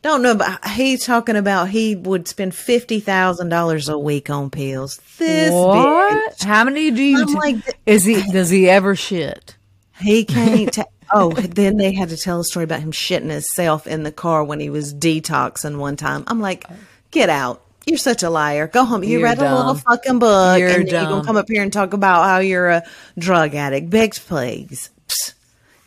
[0.02, 4.50] don't know, but he's talking about he would spend fifty thousand dollars a week on
[4.50, 5.00] pills.
[5.18, 6.32] This what?
[6.34, 7.26] bitch, How many do you?
[7.26, 8.22] T- like- is he?
[8.32, 9.56] Does he ever shit?
[10.00, 10.72] he can't.
[10.72, 14.12] ta- oh, then they had to tell a story about him shitting himself in the
[14.12, 16.24] car when he was detoxing one time.
[16.26, 16.64] I'm like,
[17.12, 17.62] get out.
[17.88, 18.66] You're such a liar.
[18.68, 19.02] Go home.
[19.02, 21.62] You You're read a little fucking book, You're and then you're gonna come up here
[21.62, 22.82] and talk about how you're a
[23.18, 23.90] drug addict.
[23.90, 24.90] Begs, please.
[25.08, 25.34] Psst.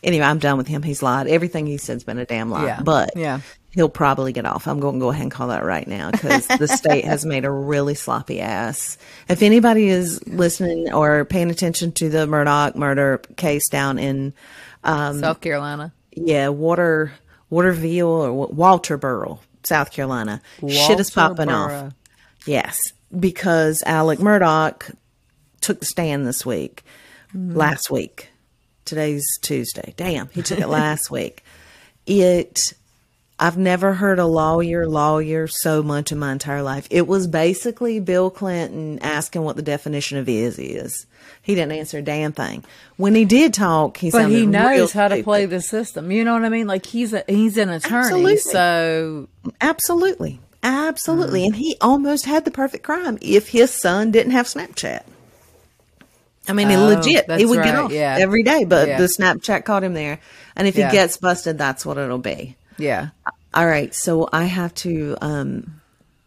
[0.03, 0.81] Anyway, I'm done with him.
[0.81, 1.27] He's lied.
[1.27, 2.65] Everything he said's been a damn lie.
[2.65, 2.81] Yeah.
[2.81, 3.41] But Yeah.
[3.69, 4.67] he'll probably get off.
[4.67, 7.45] I'm going to go ahead and call that right now because the state has made
[7.45, 8.97] a really sloppy ass.
[9.29, 14.33] If anybody is listening or paying attention to the Murdaugh murder case down in,
[14.83, 15.93] um, South Carolina.
[16.15, 17.11] yeah, Water,
[17.51, 18.47] Waterville or Wa-
[18.79, 21.93] Walterboro, South Carolina, shit is popping off.
[22.45, 22.79] Yes,
[23.17, 24.95] because Alec Murdaugh
[25.61, 26.83] took the stand this week,
[27.31, 27.55] hmm.
[27.55, 28.29] last week.
[28.83, 29.93] Today's Tuesday.
[29.95, 31.43] Damn, he took it last week.
[32.05, 32.73] It,
[33.43, 36.87] I've never heard a lawyer lawyer so much in my entire life.
[36.91, 41.07] It was basically Bill Clinton asking what the definition of is is.
[41.41, 42.63] He didn't answer a damn thing.
[42.97, 46.11] When he did talk, he But he knows how to play the system.
[46.11, 46.67] You know what I mean?
[46.67, 48.37] Like he's a he's an attorney, Absolutely.
[48.37, 49.27] so
[49.59, 50.39] Absolutely.
[50.61, 51.41] Absolutely.
[51.41, 51.45] Mm.
[51.47, 55.01] And he almost had the perfect crime if his son didn't have Snapchat.
[56.47, 58.17] I mean, Oh, legit, he that's would get off yeah.
[58.19, 58.97] every day, but Yeah.
[58.99, 60.19] the Snapchat caught him there.
[60.55, 60.89] And if Yeah.
[60.89, 62.55] he gets busted, that's what it'll be.
[62.81, 63.09] Yeah.
[63.53, 63.93] All right.
[63.93, 65.81] So I have to um,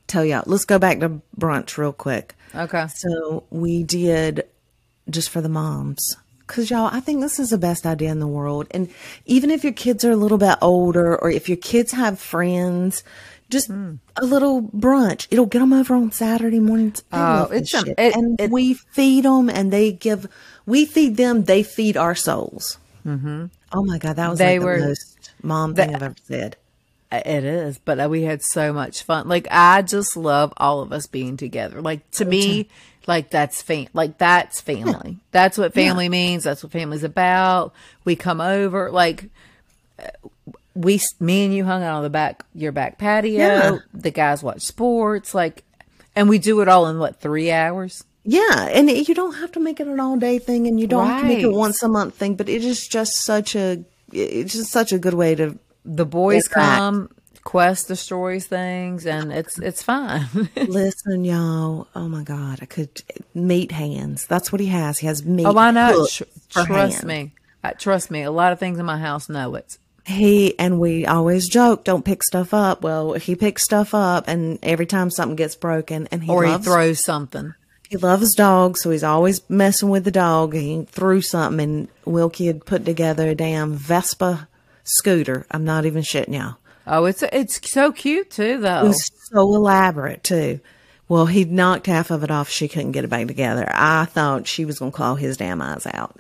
[0.07, 2.35] tell y'all, let's go back to brunch real quick.
[2.55, 2.87] Okay.
[2.89, 4.45] So we did
[5.11, 6.17] just for the moms.
[6.47, 8.67] Cause y'all, I think this is the best idea in the world.
[8.71, 8.91] And
[9.25, 13.03] even if your kids are a little bit older or if your kids have friends,
[13.49, 13.95] just Hmm.
[14.17, 15.27] a little brunch.
[15.31, 17.03] It'll get them over on Saturday mornings.
[17.13, 20.27] Oh, it's it- and it- we feed them and they give,
[20.67, 22.77] we feed them, they feed our souls.
[23.07, 23.47] Mm-hmm.
[23.73, 25.14] Oh my god, that was They like were- most
[25.45, 26.57] mom thing I've ever said.
[27.13, 29.29] It is, but uh, we had so much fun.
[29.29, 31.81] Like I just love all of us being together.
[31.81, 32.69] Like to me,
[33.07, 35.19] like that's fam- like that's family.
[35.31, 36.43] That's what family means.
[36.43, 37.73] That's what family's about.
[38.05, 39.29] We come over like
[40.75, 43.39] we me and you hung out on the back your back patio.
[43.39, 43.79] Yeah.
[43.93, 45.63] The guys watch sports like
[46.17, 48.05] and we do it all in what 3 hours?
[48.27, 51.07] Yeah, and you don't have to make it an all day thing, and you don't
[51.07, 52.37] have to make it once a month thing.
[52.37, 55.59] But it is just such a it's just such a good way to.
[55.85, 57.11] The boys come,
[57.45, 60.27] Qwest destroys things and it's it's fine.
[60.57, 61.89] Listen, y'all.
[61.95, 63.03] Oh my God, I could
[63.35, 64.27] meat hands.
[64.27, 64.99] That's what he has.
[64.99, 65.47] He has meat.
[65.47, 66.07] oh, I know.
[66.07, 67.05] Tr- trust hands.
[67.05, 67.33] me.
[67.79, 68.23] Trust me.
[68.23, 69.79] A lot of things in my house know it.
[70.07, 72.83] He and we always joke, don't pick stuff up.
[72.83, 76.67] Well, he picks stuff up, and every time something gets broken, and he or loves
[76.67, 77.55] he throws something.
[77.95, 80.53] He loves dogs, so he's always messing with the dog.
[80.55, 84.49] He threw something, and Wilkie had put together a damn Vespa
[84.83, 85.47] scooter.
[85.53, 86.57] I'm not even shitting y'all.
[86.89, 88.81] Oh, it's it's so cute too, though.
[88.85, 90.59] It was so elaborate too.
[91.09, 92.49] Well, he knocked half of it off.
[92.49, 93.71] She couldn't get it back together.
[93.73, 96.17] I thought she was going to claw his damn eyes out,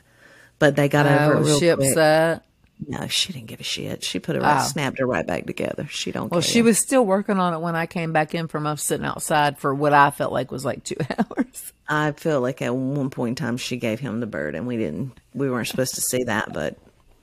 [0.60, 2.40] but they got over Oh, it real she quick.
[2.86, 4.02] No, she didn't give a shit.
[4.04, 4.66] She put it right, Oh.
[4.66, 5.86] snapped her right back together.
[5.88, 6.30] She don't.
[6.30, 6.50] Well, care.
[6.50, 9.58] she was still working on it when I came back in from us sitting outside
[9.58, 11.72] for what I felt like was like two hours.
[11.88, 14.76] I feel like at one point in time she gave him the bird, and we
[14.76, 15.12] didn't.
[15.34, 16.76] We weren't supposed to see that, but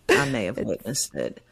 [0.09, 1.43] I may have witnessed it.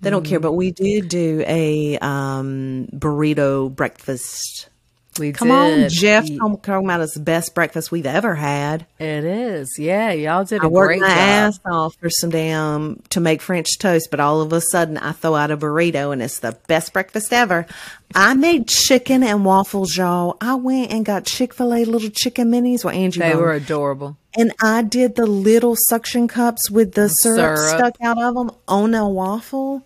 [0.00, 4.68] They don't care, but we did do a um, burrito breakfast.
[5.18, 5.84] We Come did.
[5.84, 6.24] on, Jeff.
[6.28, 8.84] Y- Talking about it's the best breakfast we've ever had.
[8.98, 9.76] It is.
[9.78, 11.16] Yeah, y'all did a I worked great my job.
[11.18, 15.12] ass off for some damn to make French toast, but all of a sudden I
[15.12, 17.66] throw out a burrito and it's the best breakfast ever.
[18.14, 20.36] I made chicken and waffles, y'all.
[20.40, 23.20] I went and got Chick Fil A little chicken minis Well, Angie.
[23.20, 24.16] They were adorable.
[24.36, 27.78] and I did the little suction cups with the syrup, Syrup.
[27.78, 29.84] stuck out of them on a waffle.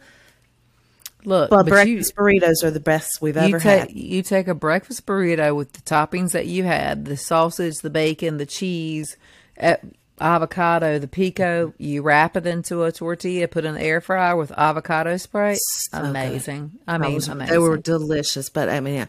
[1.28, 3.92] Look, But, but you, breakfast burritos are the best we've you ever take had.
[3.92, 8.38] you take a breakfast burrito with the toppings that you had, the sausage, the bacon,
[8.38, 9.16] the cheese,
[9.58, 9.76] eh,
[10.20, 11.74] avocado, the pico.
[11.78, 15.56] You wrap it into a tortilla, put it in the air fryer with avocado spray.
[15.60, 16.10] So good.
[16.10, 16.72] amazing.
[16.88, 17.52] I That mean, was- amazing.
[17.52, 19.06] They were delicious, but I mean, yeah,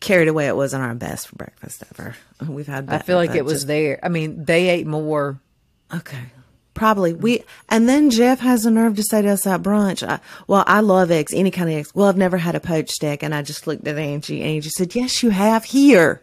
[0.00, 0.46] carried away.
[0.48, 2.14] It wasn't our best for breakfast ever.
[2.48, 2.88] We've had.
[2.88, 4.00] I feel like it was just- there.
[4.02, 5.38] I mean, they ate more.
[5.94, 6.18] Okay.
[6.76, 10.06] Probably we, and then Jeff has the nerve to say to us at brunch.
[10.06, 11.92] I, well, I love eggs, any kind of eggs.
[11.94, 14.42] Well, I've never had a poached egg, and I just looked at Angie.
[14.42, 16.20] And Angie said, "Yes, you have here.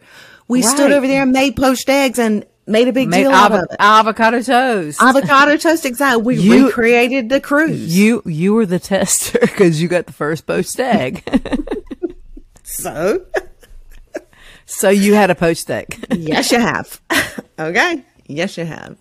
[0.48, 3.52] We stood over there and made poached eggs and made a big Made deal out
[3.52, 3.76] of it.
[3.78, 5.02] avocado toast.
[5.02, 6.22] Avocado toast, exactly.
[6.22, 7.94] We You- recreated the cruise.
[7.96, 11.22] you you were the tester because you got the first poached egg,
[12.62, 13.24] so,
[14.66, 16.04] so you had a poached egg.
[16.10, 17.00] yes, you have.
[17.58, 18.96] okay, yes, you have.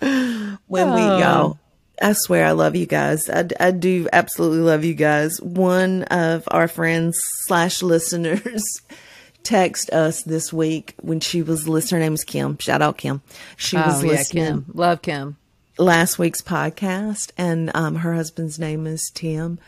[0.00, 1.18] When we Oh.
[1.18, 1.58] go,
[2.00, 3.28] I swear I love you guys.
[3.28, 5.40] I, I do absolutely love you guys.
[5.42, 8.62] One of our friends slash listeners
[9.42, 12.00] text us this week when she was listening.
[12.00, 12.58] Her name is Kim.
[12.58, 13.22] Shout out Kim.
[13.56, 15.36] She was oh yeah, listening Kim, love Kim.
[15.78, 19.58] last week's podcast and um, her husband's name is Tim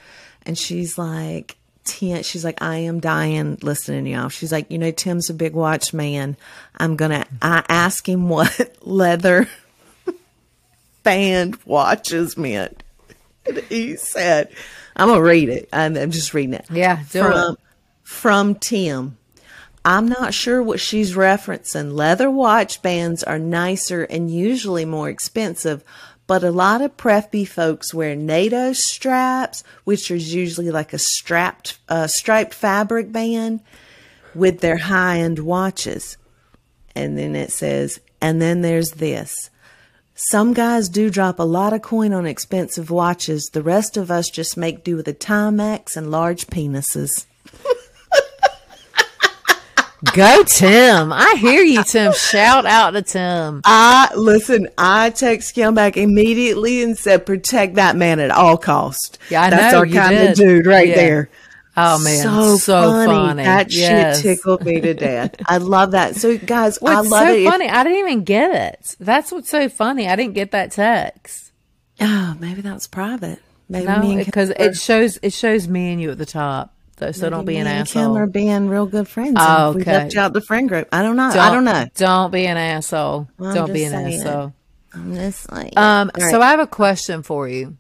[0.45, 4.79] and she's like Tim she's like I am dying listening to y'all she's like you
[4.79, 6.37] know Tim's a big watch man
[6.77, 9.49] I'm gonna I asked him what leather
[11.03, 12.83] band watches meant
[13.47, 14.53] and he said
[14.97, 17.59] I'm gonna read it I'm, I'm just reading it Yeah, from, it.
[18.03, 19.17] from Tim
[19.85, 21.93] I'm not sure what she's referencing.
[21.93, 25.83] Leather watch bands are nicer and usually more expensive,
[26.27, 31.79] but a lot of preppy folks wear NATO straps, which is usually like a strapped,
[31.89, 33.61] uh, striped fabric band
[34.35, 36.19] with their high end watches.
[36.95, 39.50] And then it says, and then there's this.
[40.29, 43.49] Some guys do drop a lot of coin on expensive watches.
[43.55, 47.25] The rest of us just make do with a Timex and large penises.
[50.15, 51.13] Go Tim!
[51.13, 52.13] I hear you, Tim.
[52.15, 53.61] Shout out to Tim.
[53.65, 54.69] I listen.
[54.79, 59.51] I text Kim back immediately and said, "Protect that man at all cost." Yeah, I
[59.51, 60.31] That's know, our you kind did.
[60.31, 60.97] of dude right Yeah.
[60.97, 61.31] there.
[61.83, 63.07] Oh man, so, so, funny.
[63.13, 63.43] funny.
[63.45, 64.21] That Yes.
[64.21, 65.35] shit tickled me to death.
[65.47, 66.17] I love that.
[66.17, 67.45] So, guys, What's I love so it.
[67.45, 67.69] funny?
[67.69, 68.97] I didn't even get it.
[69.01, 70.09] That's what's so funny.
[70.09, 71.53] I didn't get that text.
[72.01, 73.39] oh, maybe that's private.
[73.69, 76.75] Maybe No, because it shows it shows me and you at the top.
[76.99, 78.17] So, so don't be maybe an and Kim asshole.
[78.19, 79.37] are being real good friends.
[79.41, 80.87] Oh, and We left you out the friend group.
[80.93, 81.31] I don't know.
[81.31, 81.87] I don't know.
[81.95, 83.27] Don't be an asshole.
[83.39, 84.21] I'm don't be an saying.
[84.21, 84.53] asshole.
[84.93, 86.31] I'm just like, Um, right.
[86.31, 87.77] so I have a question for you.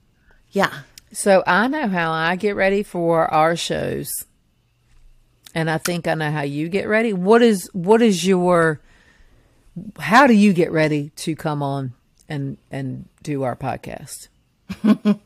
[0.52, 0.70] yeah.
[1.12, 4.10] So I know how I get ready for our shows,
[5.54, 7.12] and I think I know how you get ready.
[7.12, 8.80] What is what is your?
[9.98, 11.94] How do you get ready to come on
[12.30, 14.28] and and do our podcast.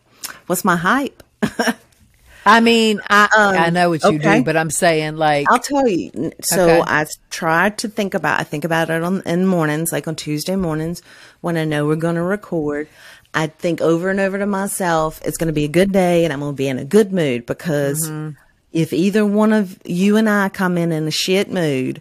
[0.46, 1.22] What's my hype?
[2.46, 4.38] I mean, I um, I know what you okay.
[4.38, 6.32] do, but I'm saying like I'll tell you.
[6.42, 6.82] So Okay.
[6.84, 8.40] I try to think about.
[8.40, 11.02] I think about it on in mornings, like on Tuesday mornings
[11.40, 12.88] when I know we're going to record.
[13.34, 16.32] I think over and over to myself, it's going to be a good day, and
[16.32, 18.36] I'm going to be in a good mood because Mm-hmm.
[18.72, 22.00] if either one of you and I come in in a shit mood,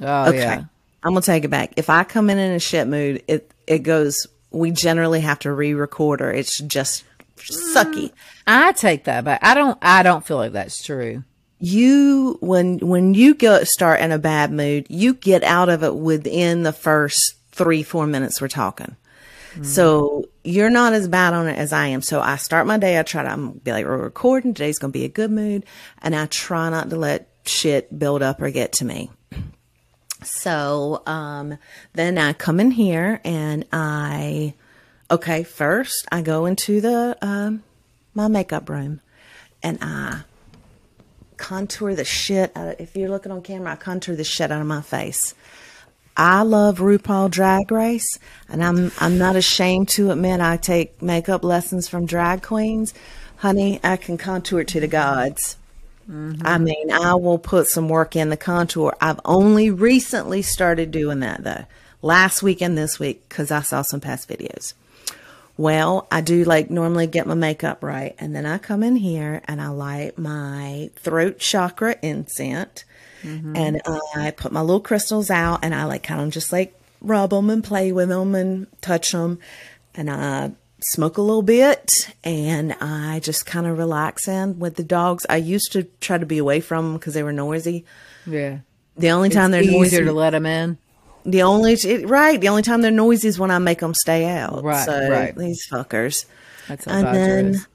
[0.00, 0.64] oh okay, yeah.
[1.02, 1.72] I'm gonna take it back.
[1.76, 4.26] If I come in in a shit mood, it it goes.
[4.50, 7.04] We generally have to re-record, or it's just
[7.38, 8.12] sucky.
[8.46, 9.40] I take that back.
[9.42, 11.22] I don't I don't feel like that's true.
[11.58, 15.94] you when when you go start in a bad mood you get out of it
[15.94, 18.94] within the first three four minutes we're talking
[19.62, 22.02] so you're not as bad on it as i am.
[22.02, 24.54] So i start my day i try to i'm be like we're recording.
[24.54, 25.64] Today's gonna be a good mood.
[26.02, 29.10] And i try not to let shit build up or get to me.
[30.22, 31.58] So um
[31.94, 34.54] then i come in here and i
[35.10, 37.62] okay first i go into the um
[38.14, 39.00] my makeup room
[39.62, 40.22] and i
[41.36, 44.60] contour the shit out of, if you're looking on camera, I contour the shit out
[44.60, 45.34] of my face.
[46.16, 51.44] I love RuPaul Drag Race, and I'm I'm not ashamed to admit I take makeup
[51.44, 52.94] lessons from drag queens.
[53.38, 55.58] Honey, I can contour to the gods.
[56.10, 56.46] Mm-hmm.
[56.46, 58.96] I mean, I will put some work in the contour.
[59.00, 61.64] I've only recently started doing that though.
[62.00, 64.72] Last week and this week because I saw some past videos.
[65.58, 69.42] Well, I do like normally get my makeup right, and then I come in here
[69.46, 72.84] and I light my throat chakra incense,
[73.22, 73.56] Mm-hmm.
[73.56, 73.82] and
[74.14, 77.50] I put my little crystals out, and I like kind of just like rub them
[77.50, 79.38] and play with them and touch them,
[79.94, 81.90] and I smoke a little bit,
[82.22, 85.26] and I just kind of relax in with the dogs.
[85.28, 87.84] I used to try to be away from them because they were noisy.
[88.26, 88.58] Yeah.
[88.96, 90.78] The only time they're easier noisy, to let them in.
[91.24, 94.26] the only it, right, the only time they're noisy is when I make them stay
[94.26, 94.62] out.
[94.62, 95.36] Right, so right.
[95.36, 96.24] these fuckers.
[96.68, 97.66] That's how and then is.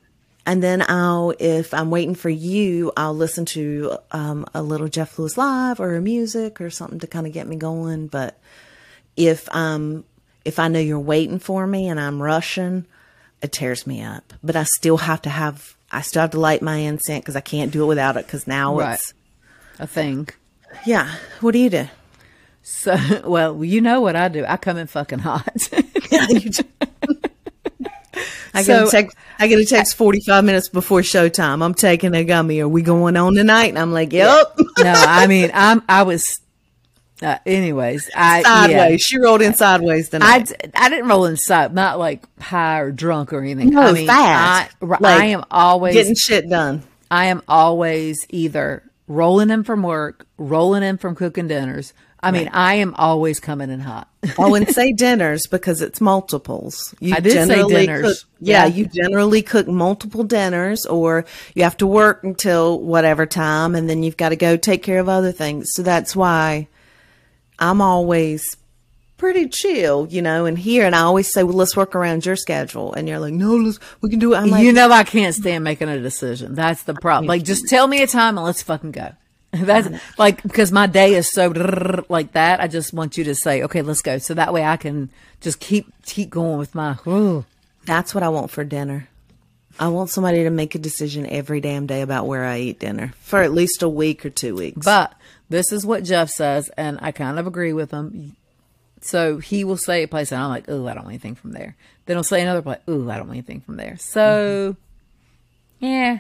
[0.46, 5.18] And then I'll if I'm waiting for you, I'll listen to um, a little Jeff
[5.20, 8.08] Lewis live or music or something to kind of get me going.
[8.08, 8.40] But
[9.16, 10.04] if I'm,
[10.46, 12.86] if I know you're waiting for me and I'm rushing,
[13.42, 14.34] it tears me up.
[14.44, 17.42] But I still have to have I still have to light my incense because I
[17.42, 18.26] can't do it without it.
[18.26, 18.94] Because now Right.
[18.96, 19.14] it's
[19.80, 20.30] A thing.
[20.86, 21.14] yeah.
[21.42, 21.88] What do you do?
[22.64, 24.46] So well, you know what I do.
[24.46, 25.70] I come in fucking hot.
[28.54, 29.18] I So- get a text.
[29.40, 31.64] I get a text forty five minutes before showtime.
[31.64, 32.60] I'm taking a gummy.
[32.62, 33.70] Are we going on tonight?
[33.70, 34.60] And I'm like, Yep.
[34.80, 36.40] no, I mean I'm I was
[37.24, 38.92] uh, anyways, I sideways.
[38.92, 38.98] yeah.
[39.00, 40.48] She rolled in sideways I, tonight.
[40.48, 43.70] d- I didn't roll in side, not like high or drunk or anything.
[43.70, 44.76] No, I mean, fast.
[44.82, 46.82] I, Like, I am always getting shit done.
[47.12, 51.94] I am always either rolling in from work, rolling in from cooking dinners.
[52.24, 54.08] I mean, I am always coming in hot.
[54.38, 56.94] I wouldn't say dinners because it's multiples.
[57.00, 58.02] You I did say dinners.
[58.02, 58.74] Cook, yeah, Yeah.
[58.76, 64.04] you generally cook multiple dinners, or you have to work until whatever time, and then
[64.04, 65.70] you've got to go take care of other things.
[65.74, 66.68] So that's why
[67.58, 68.44] I'm always
[69.18, 70.46] pretty chill, you know.
[70.46, 73.34] And here, and I always say, "Well, let's work around your schedule," and you're like,
[73.34, 76.00] "No, let's we can do it." I'm like, you know, I can't stand making a
[76.00, 76.54] decision.
[76.54, 77.28] That's the problem.
[77.28, 79.14] Like, just tell me a time and let's fucking go.
[79.54, 81.50] That's like because my day is so
[82.08, 82.62] like that.
[82.62, 84.18] I just want you to say, okay, let's go.
[84.18, 85.10] So that way I can
[85.42, 86.98] just keep keep going with my.
[87.06, 87.46] Ooh.
[87.86, 89.10] That's what I want for dinner.
[89.80, 93.14] I want somebody to make a decision every damn day about where I eat dinner
[93.20, 94.86] for at least a week or two weeks.
[94.86, 95.14] But
[95.50, 98.36] this is what Jeff says, and I kind of agree with him.
[99.02, 101.52] So he will say a place, and I'm like, "Ooh, I don't want anything from
[101.52, 101.76] there."
[102.06, 104.78] Then he'll say another place, "Ooh, I don't want anything from there." So,
[105.82, 105.86] mm-hmm.
[105.86, 106.20] yeah,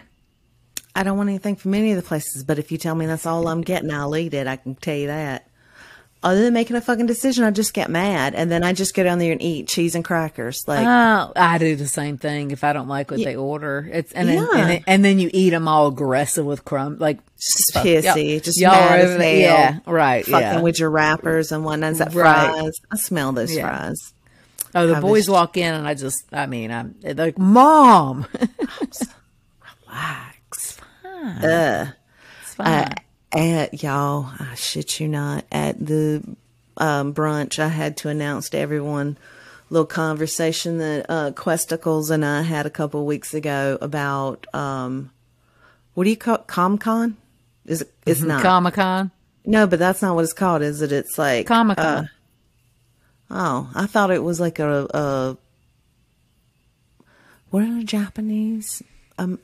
[0.95, 3.25] I don't want anything from any of the places, but if you tell me that's
[3.25, 4.47] all I'm getting, I'll eat it.
[4.47, 5.47] I can tell you that.
[6.23, 9.03] Other than making a fucking decision, I just get mad, and then I just go
[9.03, 10.61] down there and eat cheese and crackers.
[10.67, 13.89] Like, oh, I do the same thing if I don't like what they order.
[13.91, 14.57] It's and then Yeah.
[14.59, 18.33] and, then, and then you eat them all aggressive with crumb, like just fuck, pissy,
[18.33, 19.23] y'all- just y'all mad as hell.
[19.23, 20.23] Yeah, right.
[20.23, 20.61] Fucking yeah.
[20.61, 21.93] with your wrappers and whatnot.
[21.93, 22.51] Is that Right.
[22.53, 22.79] fries?
[22.91, 23.67] I smell those Yeah.
[23.67, 24.13] fries.
[24.75, 28.27] oh, the have boys this- walk in, and I just, I mean, I'm like, "Mom,
[32.41, 32.93] It's fine."
[33.33, 36.23] at y'all, I shit you not, at the
[36.77, 39.17] um, brunch, I had to announce to everyone
[39.69, 45.11] a little conversation that uh, Questicles and I had a couple weeks ago about um,
[45.93, 47.15] what do you call ComCon?
[47.65, 47.93] Is it?
[48.05, 48.41] It's not.
[48.41, 49.11] Comic Con,
[49.45, 50.91] no, but that's not what it's called, is it?
[50.91, 51.85] It's like Comic Con.
[51.85, 52.07] uh,
[53.29, 55.37] oh, I thought it was like a, a
[57.49, 58.81] what are the Japanese
[59.17, 59.39] um,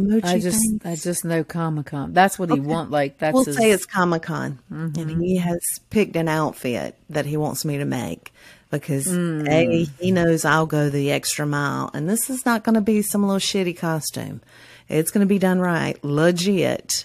[0.00, 0.80] mochi I just things?
[0.84, 2.12] I just know Comic Con.
[2.12, 2.90] That's what he want.
[2.90, 5.00] Like that's We'll his, say it's Comic Con, Mm-hmm.
[5.00, 8.32] and he has picked an outfit that he wants me to make.
[8.70, 11.90] because A, he knows I'll go the extra mile.
[11.94, 14.40] And this is not going to be some little shitty costume.
[14.88, 17.04] It's going to be done right, legit,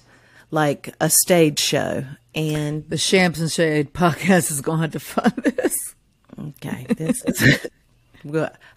[0.51, 2.05] like a stage show.
[2.35, 5.75] And The Shams and Shade podcast is going to have to fund this.
[6.39, 7.67] okay, this is.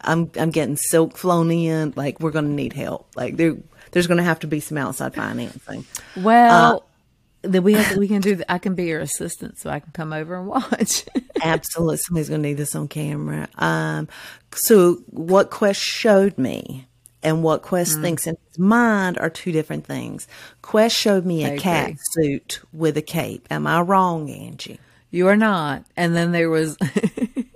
[0.03, 1.95] I'm I'm getting silk flown in.
[1.97, 3.09] Like we're going to need help.
[3.17, 3.57] Like there
[3.91, 5.85] there's going to have to be some outside financing.
[6.17, 6.85] Well,
[7.43, 8.37] then we have, we can do.
[8.37, 11.05] The, I can be your assistant, so I can come over and watch.
[11.43, 13.49] Absolutely, somebody's going to need this on camera.
[13.57, 14.09] Um,
[14.53, 16.87] so what Qwest showed me
[17.23, 20.27] and what Qwest thinks in his mind are two different things.
[20.63, 23.47] Qwest showed me a cat suit with a cape.
[23.51, 24.79] Am I wrong, Angie?
[25.11, 25.85] you are not.
[25.97, 26.77] And then there was,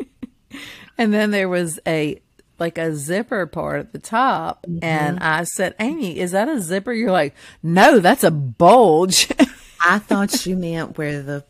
[0.98, 2.20] and then there was a
[2.62, 6.92] like a zipper part at the top, and I said, "Amy, is that a zipper?"
[6.92, 9.28] You're like, "No, that's a bulge."
[9.84, 11.44] I thought you meant where the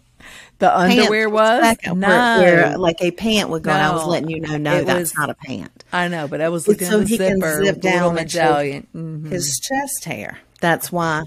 [0.59, 1.95] the underwear was no.
[1.95, 3.71] where, where like a pant would go.
[3.73, 5.85] and I was letting you know, no, It that's was- not a pant.
[5.93, 7.89] I know, but I was looking so at the he can zipper zip with the
[7.91, 8.87] little down medallion.
[8.95, 9.29] Mm.
[9.31, 10.39] his chest hair.
[10.61, 11.25] That's why.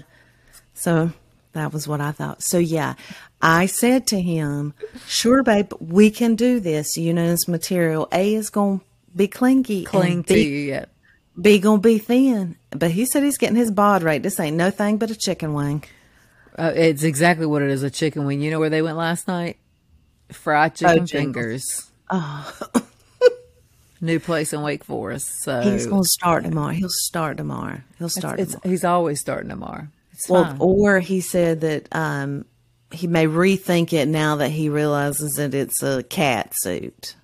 [0.74, 1.12] So
[1.52, 2.42] that was what I thought.
[2.42, 2.94] So yeah,
[3.40, 4.72] I said to him,
[5.06, 6.96] "Sure, babe, we can do this.
[6.96, 8.84] You know, this material A is going to
[9.16, 10.90] be clingy, Cling and to B, you yet?
[11.40, 14.22] B going to be thin." But he said he's getting his bod right.
[14.22, 15.82] This ain't no thing but a chicken wing.
[16.58, 18.40] Uh, it's exactly what it is a chicken wing.
[18.40, 19.56] You know where they went last night?
[20.32, 21.90] Fried chicken Jingles.
[22.10, 22.82] fingers.
[24.00, 25.42] New place in Wake Forest.
[25.42, 26.72] So He's to start tomorrow.
[26.74, 27.80] He'll start tomorrow.
[27.98, 28.70] He'll start it's, tomorrow.
[28.70, 29.88] he's always starting tomorrow.
[30.12, 30.56] It's Well, fine.
[30.60, 32.44] or he said that um,
[32.90, 37.16] he may rethink it now that he realizes that it's a cat suit.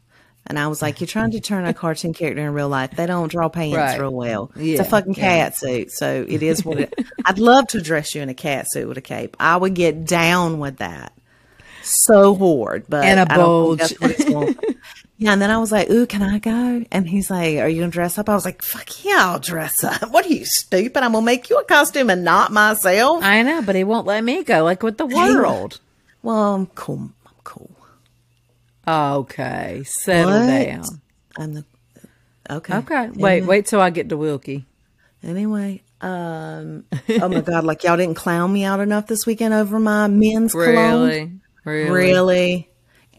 [0.52, 2.90] And I was like, "You're trying to turn a cartoon character in real life.
[2.90, 3.98] They don't draw pants Right.
[3.98, 4.50] real well.
[4.54, 5.20] it's a fucking yeah.
[5.48, 6.92] cat suit, so it is what it.
[7.24, 9.34] I'd love to dress you in a cat suit with a cape.
[9.40, 11.12] I would get down with that
[11.82, 13.78] so hard, but And a bulge.
[13.78, 14.56] that's what it's going.
[15.18, 17.80] Yeah, and then I was like, "Ooh, can I go?" And he's like, "Are you
[17.80, 20.02] gonna dress up?" I was like, "Fuck yeah, I'll dress up.
[20.10, 21.02] What are you stupid?
[21.02, 24.22] I'm gonna make you a costume and not myself." I know, but he won't let
[24.22, 24.64] me go.
[24.64, 25.80] Like with the world.
[26.22, 27.10] Well, I'm cool.
[28.86, 30.46] Okay, settle What?
[30.64, 30.84] down.
[31.38, 31.64] I'm the
[32.50, 32.76] okay.
[32.78, 34.66] Okay, wait, wait till I get to Wilkie.
[35.22, 36.84] Anyway, um,
[37.20, 40.52] oh my god, like y'all didn't clown me out enough this weekend over my men's
[40.52, 41.08] cologne.
[41.08, 42.68] Really, really, Really?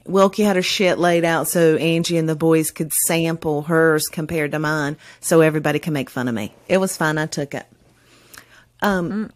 [0.05, 4.51] Wilkie had her shit laid out so Angie and the boys could sample hers compared
[4.51, 6.53] to mine, so everybody can make fun of me.
[6.68, 7.18] It was fun.
[7.18, 7.66] I took it.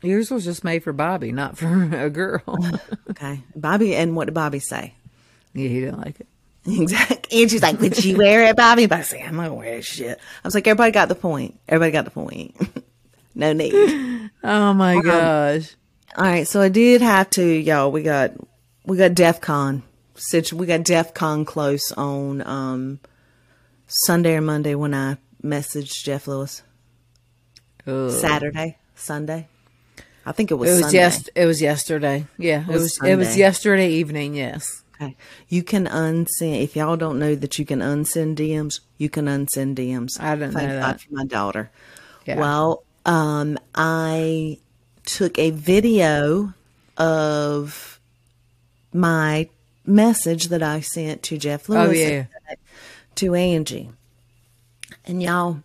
[0.04, 2.42] Yours was just made for Bobby, not for a girl.
[3.12, 3.96] Okay, Bobby.
[3.96, 4.94] And what did Bobby say?
[5.58, 6.28] Yeah, he didn't like it.
[6.70, 7.42] Exactly.
[7.44, 9.78] And she's like, "Would you wear it, Bobby?" But I say, "I'm not gonna wear
[9.78, 11.58] this shit." I was like, "Everybody got the point.
[11.70, 12.56] Everybody got the point.
[13.36, 13.74] no need."
[14.44, 15.76] Oh my gosh.
[16.18, 17.92] All right, so I did have to, y'all.
[17.92, 18.32] We got
[18.86, 19.84] we got DEF CON.
[20.54, 23.00] We got DEF CON close on um,
[23.88, 26.64] Sunday or Monday when I messaged Jeff Lewis.
[27.86, 28.12] Ugh.
[28.12, 29.48] Saturday, Sunday.
[30.26, 30.70] I think it was.
[30.70, 30.98] It was Sunday.
[30.98, 31.30] yes.
[31.36, 32.26] It was yesterday.
[32.38, 33.10] Yeah, it was was.
[33.10, 34.36] It was yesterday evening.
[34.36, 34.84] Yes.
[35.00, 35.16] Okay.
[35.48, 38.80] You can unsend if y'all don't know that you can unsend DMs.
[38.98, 40.20] You can unsend DMs.
[40.20, 41.02] I didn't Thank know God that.
[41.02, 41.70] for my daughter.
[42.26, 42.40] Yeah.
[42.40, 44.58] Well, um, I
[45.06, 46.54] took a video
[46.98, 48.00] of
[48.94, 49.48] my
[49.86, 52.26] message that I sent to Jeff Lewis Oh, yeah.
[53.16, 53.90] to Angie,
[55.06, 55.62] and y'all.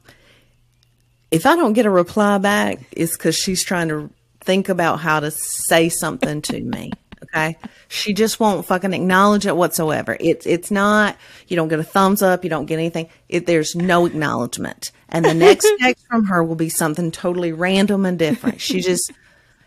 [1.30, 4.10] If I don't get a reply back, it's because she's trying to
[4.42, 6.92] think about how to say something to me.
[7.34, 7.56] Okay.
[7.88, 10.16] She just won't fucking acknowledge it whatsoever.
[10.20, 11.16] It's it's not
[11.48, 13.08] you don't get a thumbs up, you don't get anything.
[13.28, 14.92] It, there's no acknowledgement.
[15.08, 18.60] And the next text from her will be something totally random and different.
[18.60, 19.12] She just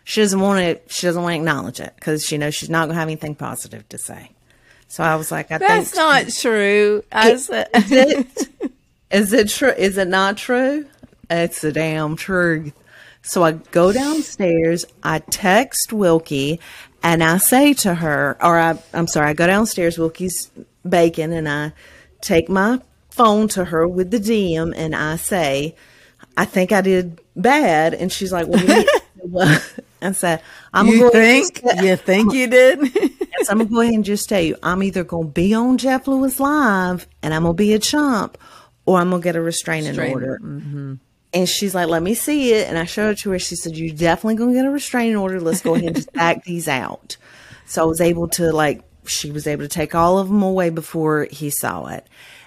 [0.04, 2.86] she doesn't want to she doesn't want to acknowledge it because she knows she's not
[2.86, 4.30] gonna have anything positive to say.
[4.88, 7.02] So I was like, I That's think not true.
[7.10, 7.68] I said.
[7.74, 8.48] is it
[9.10, 9.70] is it true?
[9.70, 10.86] Is it not true?
[11.28, 12.72] It's the damn truth.
[13.22, 16.60] So I go downstairs, I text Wilkie,
[17.06, 20.50] and I say to her, or I, I'm sorry, I go downstairs, Wilkie's
[20.88, 21.72] baking, and I
[22.20, 22.80] take my
[23.10, 25.76] phone to her with the DM, and I say,
[26.36, 29.60] I think I did bad, and she's like, "Well,
[30.02, 30.42] I said,
[30.74, 31.62] I'm You gonna go ahead and think?
[31.62, 32.78] just- You think you did?
[33.38, 36.06] Yes, I'm gonna go ahead and just tell you, I'm either gonna be on Jeff
[36.08, 38.36] Lewis live and I'm gonna be a chump,
[38.84, 40.40] or I'm gonna get a restraining Restraining, order.
[40.42, 40.94] Mm-hmm.
[41.36, 43.38] And she's like, "Let me see it." And I showed it to her.
[43.38, 45.38] She said, "You're definitely gonna get a restraining order.
[45.40, 47.16] Let's go ahead and just back these out."
[47.66, 50.70] So I was able to like, she was able to take all of them away
[50.70, 52.06] before he saw it,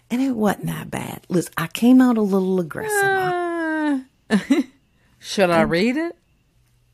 [0.10, 1.22] and it wasn't that bad.
[1.30, 2.94] Listen, I came out a little aggressive.
[3.10, 4.00] Uh,
[5.20, 6.16] should I read it?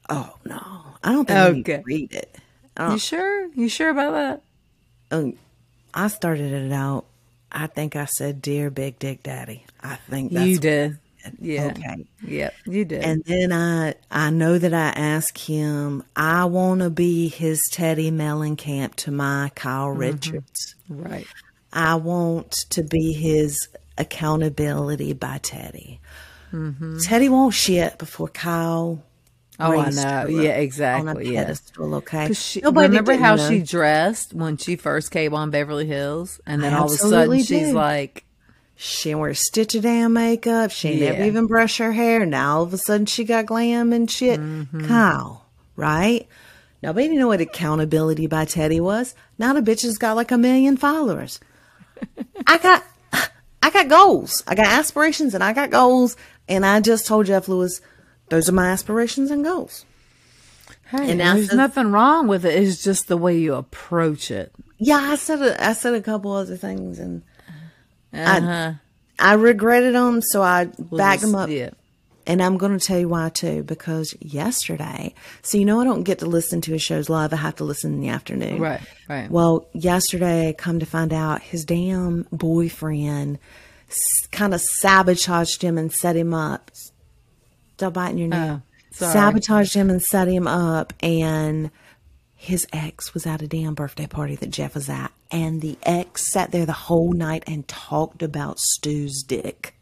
[0.10, 2.36] oh no, I don't think I need to read it.
[2.78, 3.48] You sure?
[3.54, 4.42] You sure about that?
[5.18, 5.38] um,
[5.94, 7.06] I started it out.
[7.52, 10.98] I think I said, "Dear Big Dick Daddy." I think that's you did.
[11.40, 11.66] Yeah.
[11.68, 12.06] Okay.
[12.26, 12.54] Yep.
[12.66, 13.04] You did.
[13.04, 18.12] And then I I know that I asked him, I want to be his Teddi
[18.12, 20.00] Mellencamp to my Kyle mm-hmm.
[20.00, 20.76] Richards.
[20.90, 21.28] right.
[21.74, 23.68] I want to be his
[23.98, 26.00] accountability by Teddi.
[26.54, 26.98] Mm-hmm.
[26.98, 29.04] Teddi won't shit before Kyle.
[29.60, 30.28] Oh, I know.
[30.28, 31.34] Yeah, On a exactly.
[31.34, 31.44] Yeah.
[31.44, 32.34] pedestal, okay.
[32.34, 33.50] she- Nobody remember how know.
[33.50, 36.96] she dressed when she first came on Beverly Hills, and then I all of a
[36.98, 38.25] sudden she's like,
[38.78, 40.70] She didn't wear a stitch of damn makeup.
[40.72, 42.26] She never even brush her hair.
[42.26, 44.40] Now all of a sudden she got glam and shit.
[44.40, 44.88] Mm-hmm.
[44.88, 45.46] Kyle,
[45.76, 46.28] right?
[46.84, 49.16] Nobody knew what accountability by Teddi was.
[49.40, 51.40] Now the bitch has got like a million followers.
[52.48, 52.84] I got,
[53.64, 54.44] I got goals.
[54.46, 56.18] I got aspirations and I got goals.
[56.50, 57.80] And I just told Jeff Lewis,
[58.30, 59.86] those are my aspirations and goals.
[60.88, 62.62] "Hey, And now there's since- nothing wrong with it.
[62.62, 66.34] It's just the way you approach it." Yeah, I said a, I said a couple
[66.34, 67.24] other things and
[68.16, 68.74] Uh-huh.
[69.18, 71.50] I regretted them, so I We'll backed them up.
[71.50, 71.72] Yeah.
[72.28, 75.14] And I'm going to tell you why too, because yesterday,
[75.44, 77.32] so you know, I don't get to listen to his shows live.
[77.34, 78.60] I have to listen in the afternoon.
[78.60, 78.82] Right.
[79.08, 79.30] Right.
[79.30, 83.38] Well, yesterday, come to find out, his damn boyfriend
[84.32, 86.72] kind of sabotaged him and set him up.
[87.78, 88.64] Stop biting your nail.
[88.64, 91.70] Oh, sabotaged him and set him up, and
[92.46, 96.32] his ex was at a damn birthday party that Jeff was at, and the ex
[96.32, 99.74] sat there the whole night and talked about Stu's dick.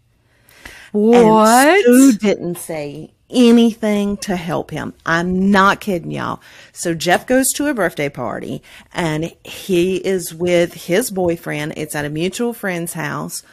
[0.93, 1.82] And what?
[1.82, 4.93] Stu didn't say anything to help him.
[5.05, 6.39] I'm not kidding y'all.
[6.72, 8.61] So Jeff goes to a birthday party
[8.93, 11.74] and he is with his boyfriend.
[11.76, 13.43] It's at a mutual friend's house.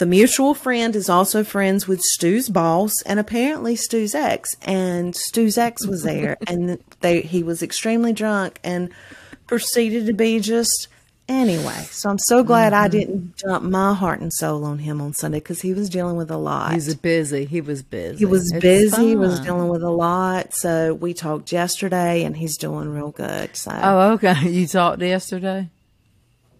[0.00, 4.56] The mutual friend is also friends with Stu's boss and apparently Stu's ex.
[4.62, 8.88] And Stu's ex was there and they he was extremely drunk and
[9.46, 10.88] proceeded to be just
[11.28, 11.86] anyway.
[11.90, 15.38] So I'm so glad I didn't dump my heart and soul on him on Sunday
[15.38, 16.72] because he was dealing with a lot.
[16.72, 17.44] He's busy.
[17.44, 18.20] He was busy.
[18.20, 20.54] He was It's busy, He was dealing with a lot.
[20.54, 23.54] So we talked yesterday and he's doing real good.
[23.54, 24.48] So Oh, okay.
[24.48, 25.68] You talked yesterday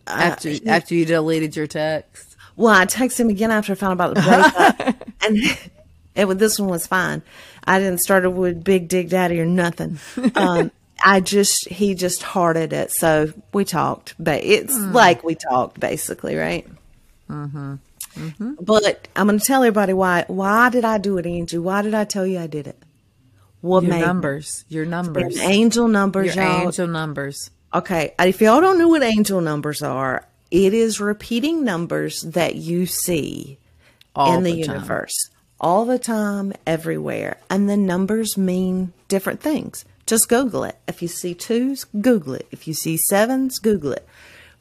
[0.06, 2.29] Uh, after after you deleted your text.
[2.60, 5.08] Well, I texted him again after I found out about the breakup.
[5.26, 5.38] and
[6.14, 7.22] it, this one was fine.
[7.64, 9.98] I didn't start it with Big Dig Daddy or nothing.
[10.34, 10.70] Um,
[11.04, 12.90] I just, he just hearted it.
[12.92, 16.68] So we talked, but it's like we talked basically, right?
[17.30, 17.76] Mm-hmm.
[18.60, 20.26] But I'm going to tell everybody why.
[20.26, 21.56] Why did I do it, Angie?
[21.56, 22.76] Why did I tell you I did it?
[23.62, 24.66] What Your made numbers.
[24.68, 25.38] Your numbers.
[25.40, 26.66] Angel numbers, Your y'all.
[26.66, 27.50] angel numbers.
[27.72, 32.86] Okay, if y'all don't know what angel numbers are, it is repeating numbers that you
[32.86, 33.58] see
[34.14, 35.30] All in the, the universe
[35.60, 37.38] all the time, everywhere.
[37.50, 39.84] And the numbers mean different things.
[40.06, 40.78] Just Google it.
[40.88, 42.48] If you see twos, Google it.
[42.50, 44.08] If you see sevens, Google it.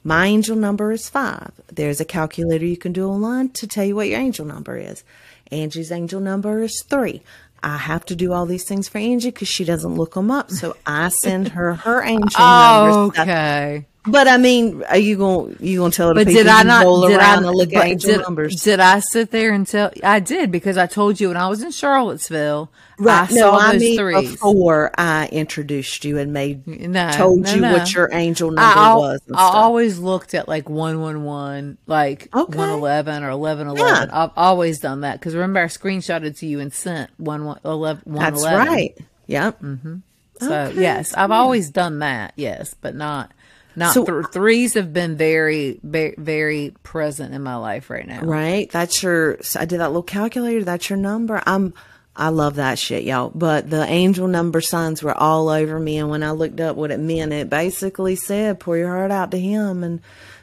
[0.04, 1.52] My angel number is five.
[1.72, 5.04] There's a calculator you can do online to tell you what your angel number is.
[5.50, 7.22] Angie's angel number is three.
[7.62, 10.50] I have to do all these things for Angie because she doesn't look them up.
[10.50, 13.20] So I send her her angel oh, numbers.
[13.20, 13.86] Okay.
[14.06, 16.50] But I mean, are you going to you going to tell the But people did
[16.50, 18.62] I not roll did around I, and look at angel did, numbers?
[18.62, 19.90] Did I sit there and tell?
[20.02, 22.70] I did because I told you when I was in Charlottesville.
[22.98, 23.28] I Right.
[23.30, 24.30] saw No, I those mean threes.
[24.32, 27.72] before I introduced you and made No, told no, you no.
[27.74, 29.20] what your angel number al- was.
[29.26, 32.56] And I always looked at like one one one, like Okay.
[32.58, 34.08] one eleven or eleven eleven.
[34.08, 34.22] Yeah.
[34.24, 38.02] I've always done that because remember I screenshotted to you and sent one one eleven
[38.06, 38.94] That's right.
[39.26, 39.60] Yep.
[39.62, 39.94] Mm-hmm.
[40.40, 42.32] So Okay, yes, I've always done that.
[42.36, 43.30] Yes, but not
[43.76, 48.22] not So- th- threes have been very very very present in my life right now.
[48.22, 48.70] Right.
[48.70, 49.38] That's your.
[49.56, 50.64] I did that little calculator.
[50.64, 51.42] That's your number.
[51.46, 51.74] I'm.
[52.16, 53.30] I love that shit, y'all.
[53.34, 56.90] But the angel number signs were all over me, and when I looked up what
[56.90, 60.00] it meant, it basically said, "Pour your heart out to him and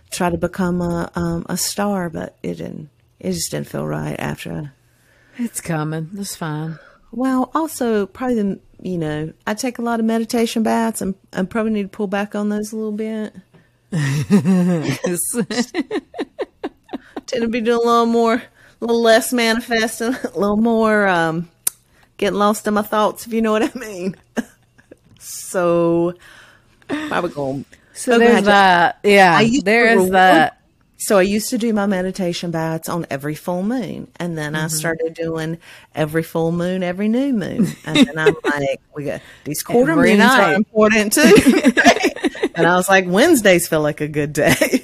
[0.09, 2.89] try to become a um, a star." But it didn't.
[3.19, 4.73] It just didn't feel right after.
[5.38, 6.09] It's coming.
[6.17, 6.80] It's fine.
[7.11, 11.43] Well, also probably the you know I take a lot of meditation baths, and I
[11.43, 13.34] probably need to pull back on those a little bit.
[17.25, 18.41] Tend to be doing a little more, a
[18.80, 21.49] little less manifesting, a little more um,
[22.17, 24.15] getting lost in my thoughts, if you know what I mean.
[25.19, 26.13] so,
[26.88, 27.65] probably going.
[27.93, 28.99] so there's that.
[29.03, 30.57] Yeah, I used to there is that.
[31.00, 34.66] So I used to do my meditation baths on every full moon, and then I
[34.66, 34.70] mm-hmm.
[34.70, 35.60] started doing
[35.93, 40.12] every full moon, every new moon, and then I'm like, we got these quarter Every
[40.12, 40.52] moons night.
[40.52, 41.22] are important too.
[42.56, 44.82] and I was like, Wednesdays feel like a good day.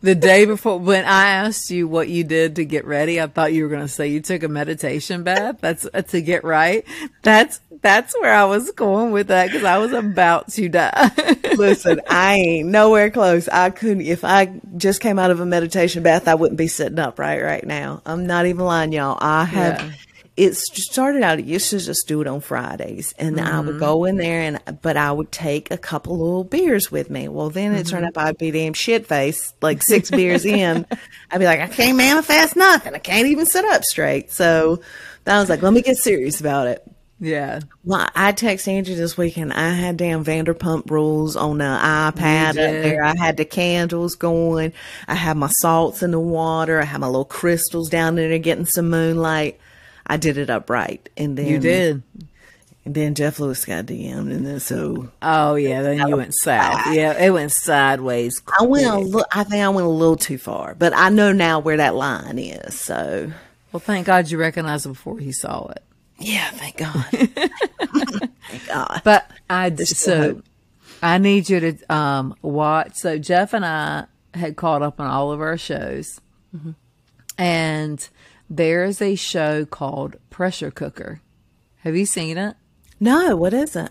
[0.00, 3.52] The day before, when I asked you what you did to get ready, I thought
[3.52, 5.56] you were going to say you took a meditation bath.
[5.60, 6.84] That's uh, to get right.
[7.22, 11.10] That's That's where I was going with that because I was about to die.
[11.56, 13.48] Listen, I ain't nowhere close.
[13.48, 16.98] I couldn't, if I just came out of a meditation bath, I wouldn't be sitting
[16.98, 18.02] up right right now.
[18.06, 19.18] I'm not even lying, y'all.
[19.20, 19.92] I have, Yeah.
[20.38, 23.78] It started out, used to just do it on Fridays and I would mm-hmm.
[23.80, 27.26] go in there and, but I would take a couple little beers with me.
[27.26, 28.18] Well, then it turned mm-hmm.
[28.20, 30.86] out I'd be damn shit faced, like six beers in.
[31.32, 32.94] I'd be like, I can't manifest nothing.
[32.94, 34.30] I can't even sit up straight.
[34.30, 34.80] So
[35.26, 36.86] I was like, let me get serious about it.
[37.18, 37.58] yeah.
[37.82, 39.52] Well, I text Angie this weekend.
[39.52, 43.02] I had damn Vanderpump rules on the iPad up there.
[43.02, 44.72] I had the candles going.
[45.08, 46.80] I had my salts in the water.
[46.80, 49.58] I had my little crystals down there getting some moonlight.
[50.08, 51.08] I did it upright.
[51.16, 52.02] And then You did.
[52.84, 54.32] And then Jeff Lewis got DM'd.
[54.32, 56.86] And then so Oh yeah, then you went south.
[56.94, 58.40] Yeah, it went sideways.
[58.58, 61.32] I went a little, I think I went a little too far, but I know
[61.32, 62.78] now where that line is.
[62.80, 63.30] So
[63.72, 65.82] Well, thank God you recognized it before he saw it.
[66.18, 67.04] yeah, thank God.
[68.48, 69.02] thank God.
[69.04, 70.42] But I so.
[71.02, 72.94] I need you to um watch.
[72.96, 76.20] So Jeff and I had caught up on all of our shows,
[76.56, 76.70] Mm-hmm.
[77.36, 78.08] and
[78.50, 81.20] there is a show called Pressure Cooker.
[81.78, 82.56] Have you seen it?
[83.00, 83.90] No, what is it?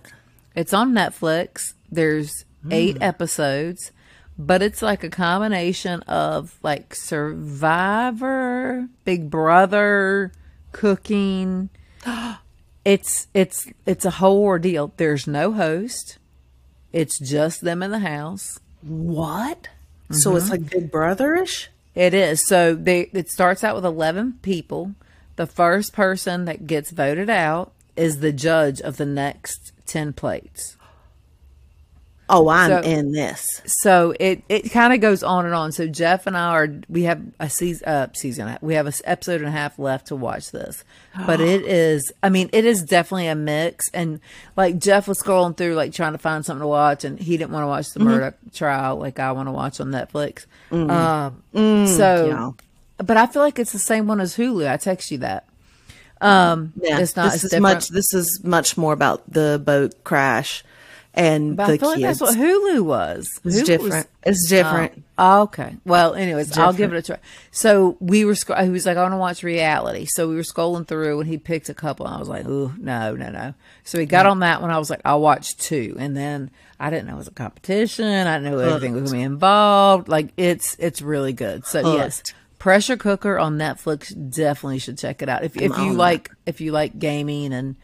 [0.56, 1.74] It's on Netflix.
[1.92, 2.72] There's hmm.
[2.72, 3.92] eight episodes,
[4.38, 10.32] but it's like a combination of like Survivor, Big Brother,
[10.72, 11.70] cooking.
[12.86, 14.94] It's it's it's a whole ordeal.
[14.96, 16.20] There's no host.
[16.94, 18.62] It's just them in the house.
[18.82, 19.68] What?
[20.10, 20.52] So it's mm-hmm.
[20.64, 21.68] like Big Brotherish?
[21.98, 22.46] It is.
[22.46, 24.94] So they it starts out with 11 people.
[25.36, 30.77] The first person that gets voted out is the judge of the next 10 plates.
[32.30, 33.46] Oh, I'm So- in this.
[33.66, 35.72] So it, it kind of goes on and on.
[35.72, 39.02] So Jeff and I are we have a season uh, season we have a s-
[39.06, 40.84] episode and a half left to watch this,
[41.26, 44.20] but it is I mean it is definitely a mix and
[44.58, 47.52] like Jeff was scrolling through like trying to find something to watch and he didn't
[47.52, 50.46] want to watch the murder trial like I want to watch on Netflix.
[50.72, 51.44] Um,
[51.88, 52.52] so, yeah.
[53.06, 54.68] but I feel like it's the same one as Hulu.
[54.70, 55.46] I text you that.
[56.20, 57.62] Um, Yeah, it's not this is different.
[57.76, 57.88] much.
[57.90, 60.64] This is much more about the boat crash
[61.18, 63.40] and but the I feel like that's what Hulu was.
[63.44, 64.08] it's Hulu was- different.
[64.24, 65.04] it's different.
[65.18, 65.76] Oh, okay.
[65.84, 67.18] Well, anyways, I'll give it a try.
[67.50, 70.06] So we were, sc- he was like, I want to watch reality.
[70.06, 72.06] So we were scrolling through and he picked a couple.
[72.06, 73.56] And I was like, oh, no, no, no.
[73.84, 74.32] So he got mm.
[74.32, 74.70] on that one.
[74.70, 75.96] I was like, I'll watch two.
[75.98, 78.06] And then I didn't know it was a competition.
[78.06, 80.08] I didn't know everything was going to be involved.
[80.08, 81.66] Like it's, it's really good.
[81.66, 82.22] So yes,
[82.60, 84.14] Pressure Cooker on Netflix.
[84.30, 85.44] Definitely should check it out.
[85.44, 87.76] If, if you on like, if you like gaming and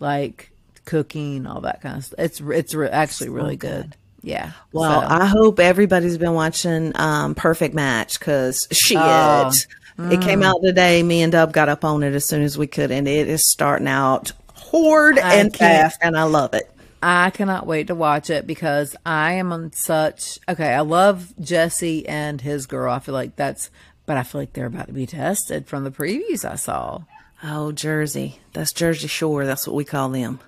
[0.00, 0.50] like
[0.84, 3.96] cooking, all that kind of stuff, it's, it's re- actually really good.
[4.22, 4.52] Yeah.
[4.72, 9.50] Well, So- I hope everybody's been watching um, Perfect Match because shit, Oh,
[9.98, 11.02] it came out today.
[11.02, 13.50] Me and Dub got up on it as soon as we could, and it is
[13.50, 16.70] starting out hard and fast, and I love it.
[17.02, 20.74] I cannot wait to watch it because I am on such okay.
[20.74, 22.92] I love Jesse and his girl.
[22.92, 23.70] I feel like that's,
[24.04, 27.02] but I feel like they're about to be tested from the previews I saw.
[27.42, 29.46] Oh, Jersey, that's Jersey Shore.
[29.46, 30.40] That's what we call them.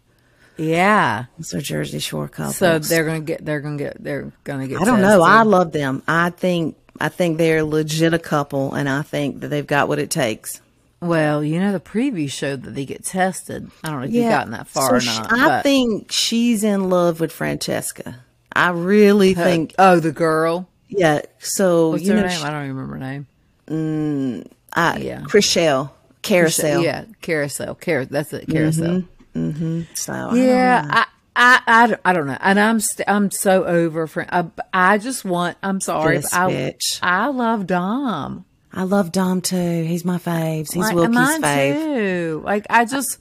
[0.63, 2.53] Yeah, That's our Jersey Shore couple.
[2.53, 4.81] so they're gonna get, they're gonna get, they're gonna get.
[4.81, 5.23] I don't know.
[5.23, 6.03] I love them.
[6.07, 9.99] I think I think they're legit a couple, and I think that they've got what
[9.99, 10.61] it takes.
[11.01, 13.71] well, you know, the preview showed that they get tested.
[13.83, 15.33] I don't know if you've gotten that far So or not.
[15.33, 18.21] I but- think she's in love with Francesca.
[18.55, 20.69] I really think, Oh, the girl.
[20.89, 21.23] yeah.
[21.41, 22.39] So What's you her know, name?
[22.39, 23.27] she- I don't even remember her name.
[23.69, 25.21] Mm, I, Yeah.
[25.23, 25.91] Chriselle
[26.23, 26.83] Carousel.
[26.85, 27.75] Yeah, carousel.
[27.75, 28.47] Car- that's it.
[28.49, 29.03] Carousel.
[29.35, 33.65] So I Yeah, I, I, I, don't- I don't know, and I'm st- I'm so
[33.65, 34.27] over for.
[34.29, 35.57] I, I just want.
[35.63, 36.99] I'm sorry, This I bitch.
[37.03, 38.45] I love Dom.
[38.73, 39.57] I love Dom too.
[39.85, 40.73] He's my faves.
[40.73, 41.75] He's Like, Wilkie's mine fave.
[41.85, 42.43] too.
[42.45, 43.19] Like I just.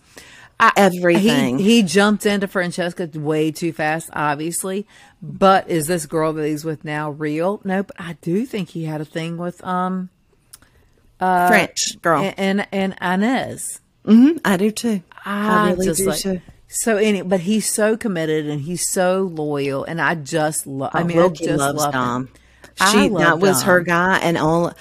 [0.60, 1.58] I, Everything.
[1.58, 4.86] He, he jumped into Francesca way too fast, obviously.
[5.20, 7.62] But is this girl that he's with now real?
[7.64, 10.10] No, but I do think he had a thing with um
[11.20, 12.22] uh, French girl.
[12.22, 13.80] and and, and Inez.
[14.46, 15.02] I do too.
[15.26, 16.42] I, really just do like too.
[16.68, 21.02] so any but he's so committed and he's so loyal and I just love I
[21.02, 22.22] Oh, mean I just loves love Dom.
[22.28, 22.34] him.
[22.80, 24.74] I She love that was her guy, and all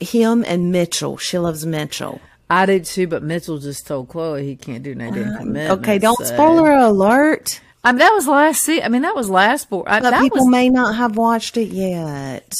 [0.00, 1.16] him and Mitchell.
[1.16, 2.20] She loves Mitchell.
[2.50, 5.70] I did too, but Mitchell just told Chloe he can't do no damn commitment.
[5.70, 7.60] Uh, Okay, don't so- spoiler alert.
[7.84, 9.84] I mean, that was last se- I mean, that was last four.
[9.88, 10.48] I, But that people was.
[10.48, 12.52] may not have watched it yet.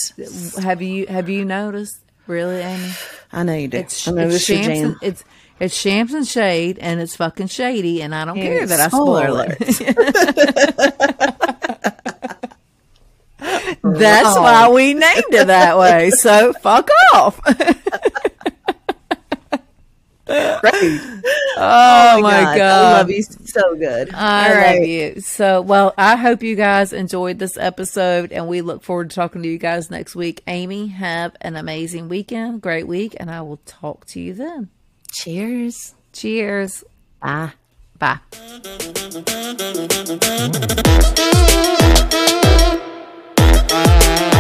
[0.62, 1.98] have you have you noticed?
[2.26, 2.90] Really, Amy?
[3.32, 3.78] I know you do.
[3.78, 4.98] It's I know it's this your shams and, jam.
[5.02, 5.24] it's
[5.60, 8.88] it's shams and shade, and it's fucking shady, and I don't care Yes, that I
[8.88, 9.58] spoil it.
[13.82, 16.10] That's why we named it that way.
[16.10, 17.40] So fuck off.
[20.28, 21.00] Right.
[21.56, 22.60] Oh, oh my God.
[22.60, 24.12] I love you so good.
[24.12, 24.86] I All love right.
[24.86, 25.20] you.
[25.20, 29.42] So, well, I hope you guys enjoyed this episode and we look forward to talking
[29.42, 30.42] to you guys next week.
[30.46, 34.68] Amy, have an amazing weekend, great week, and I will talk to you then.
[35.12, 35.94] Cheers.
[36.12, 36.84] Cheers.
[37.20, 37.52] Bye.
[37.98, 38.18] Bye.
[43.70, 44.37] Mm.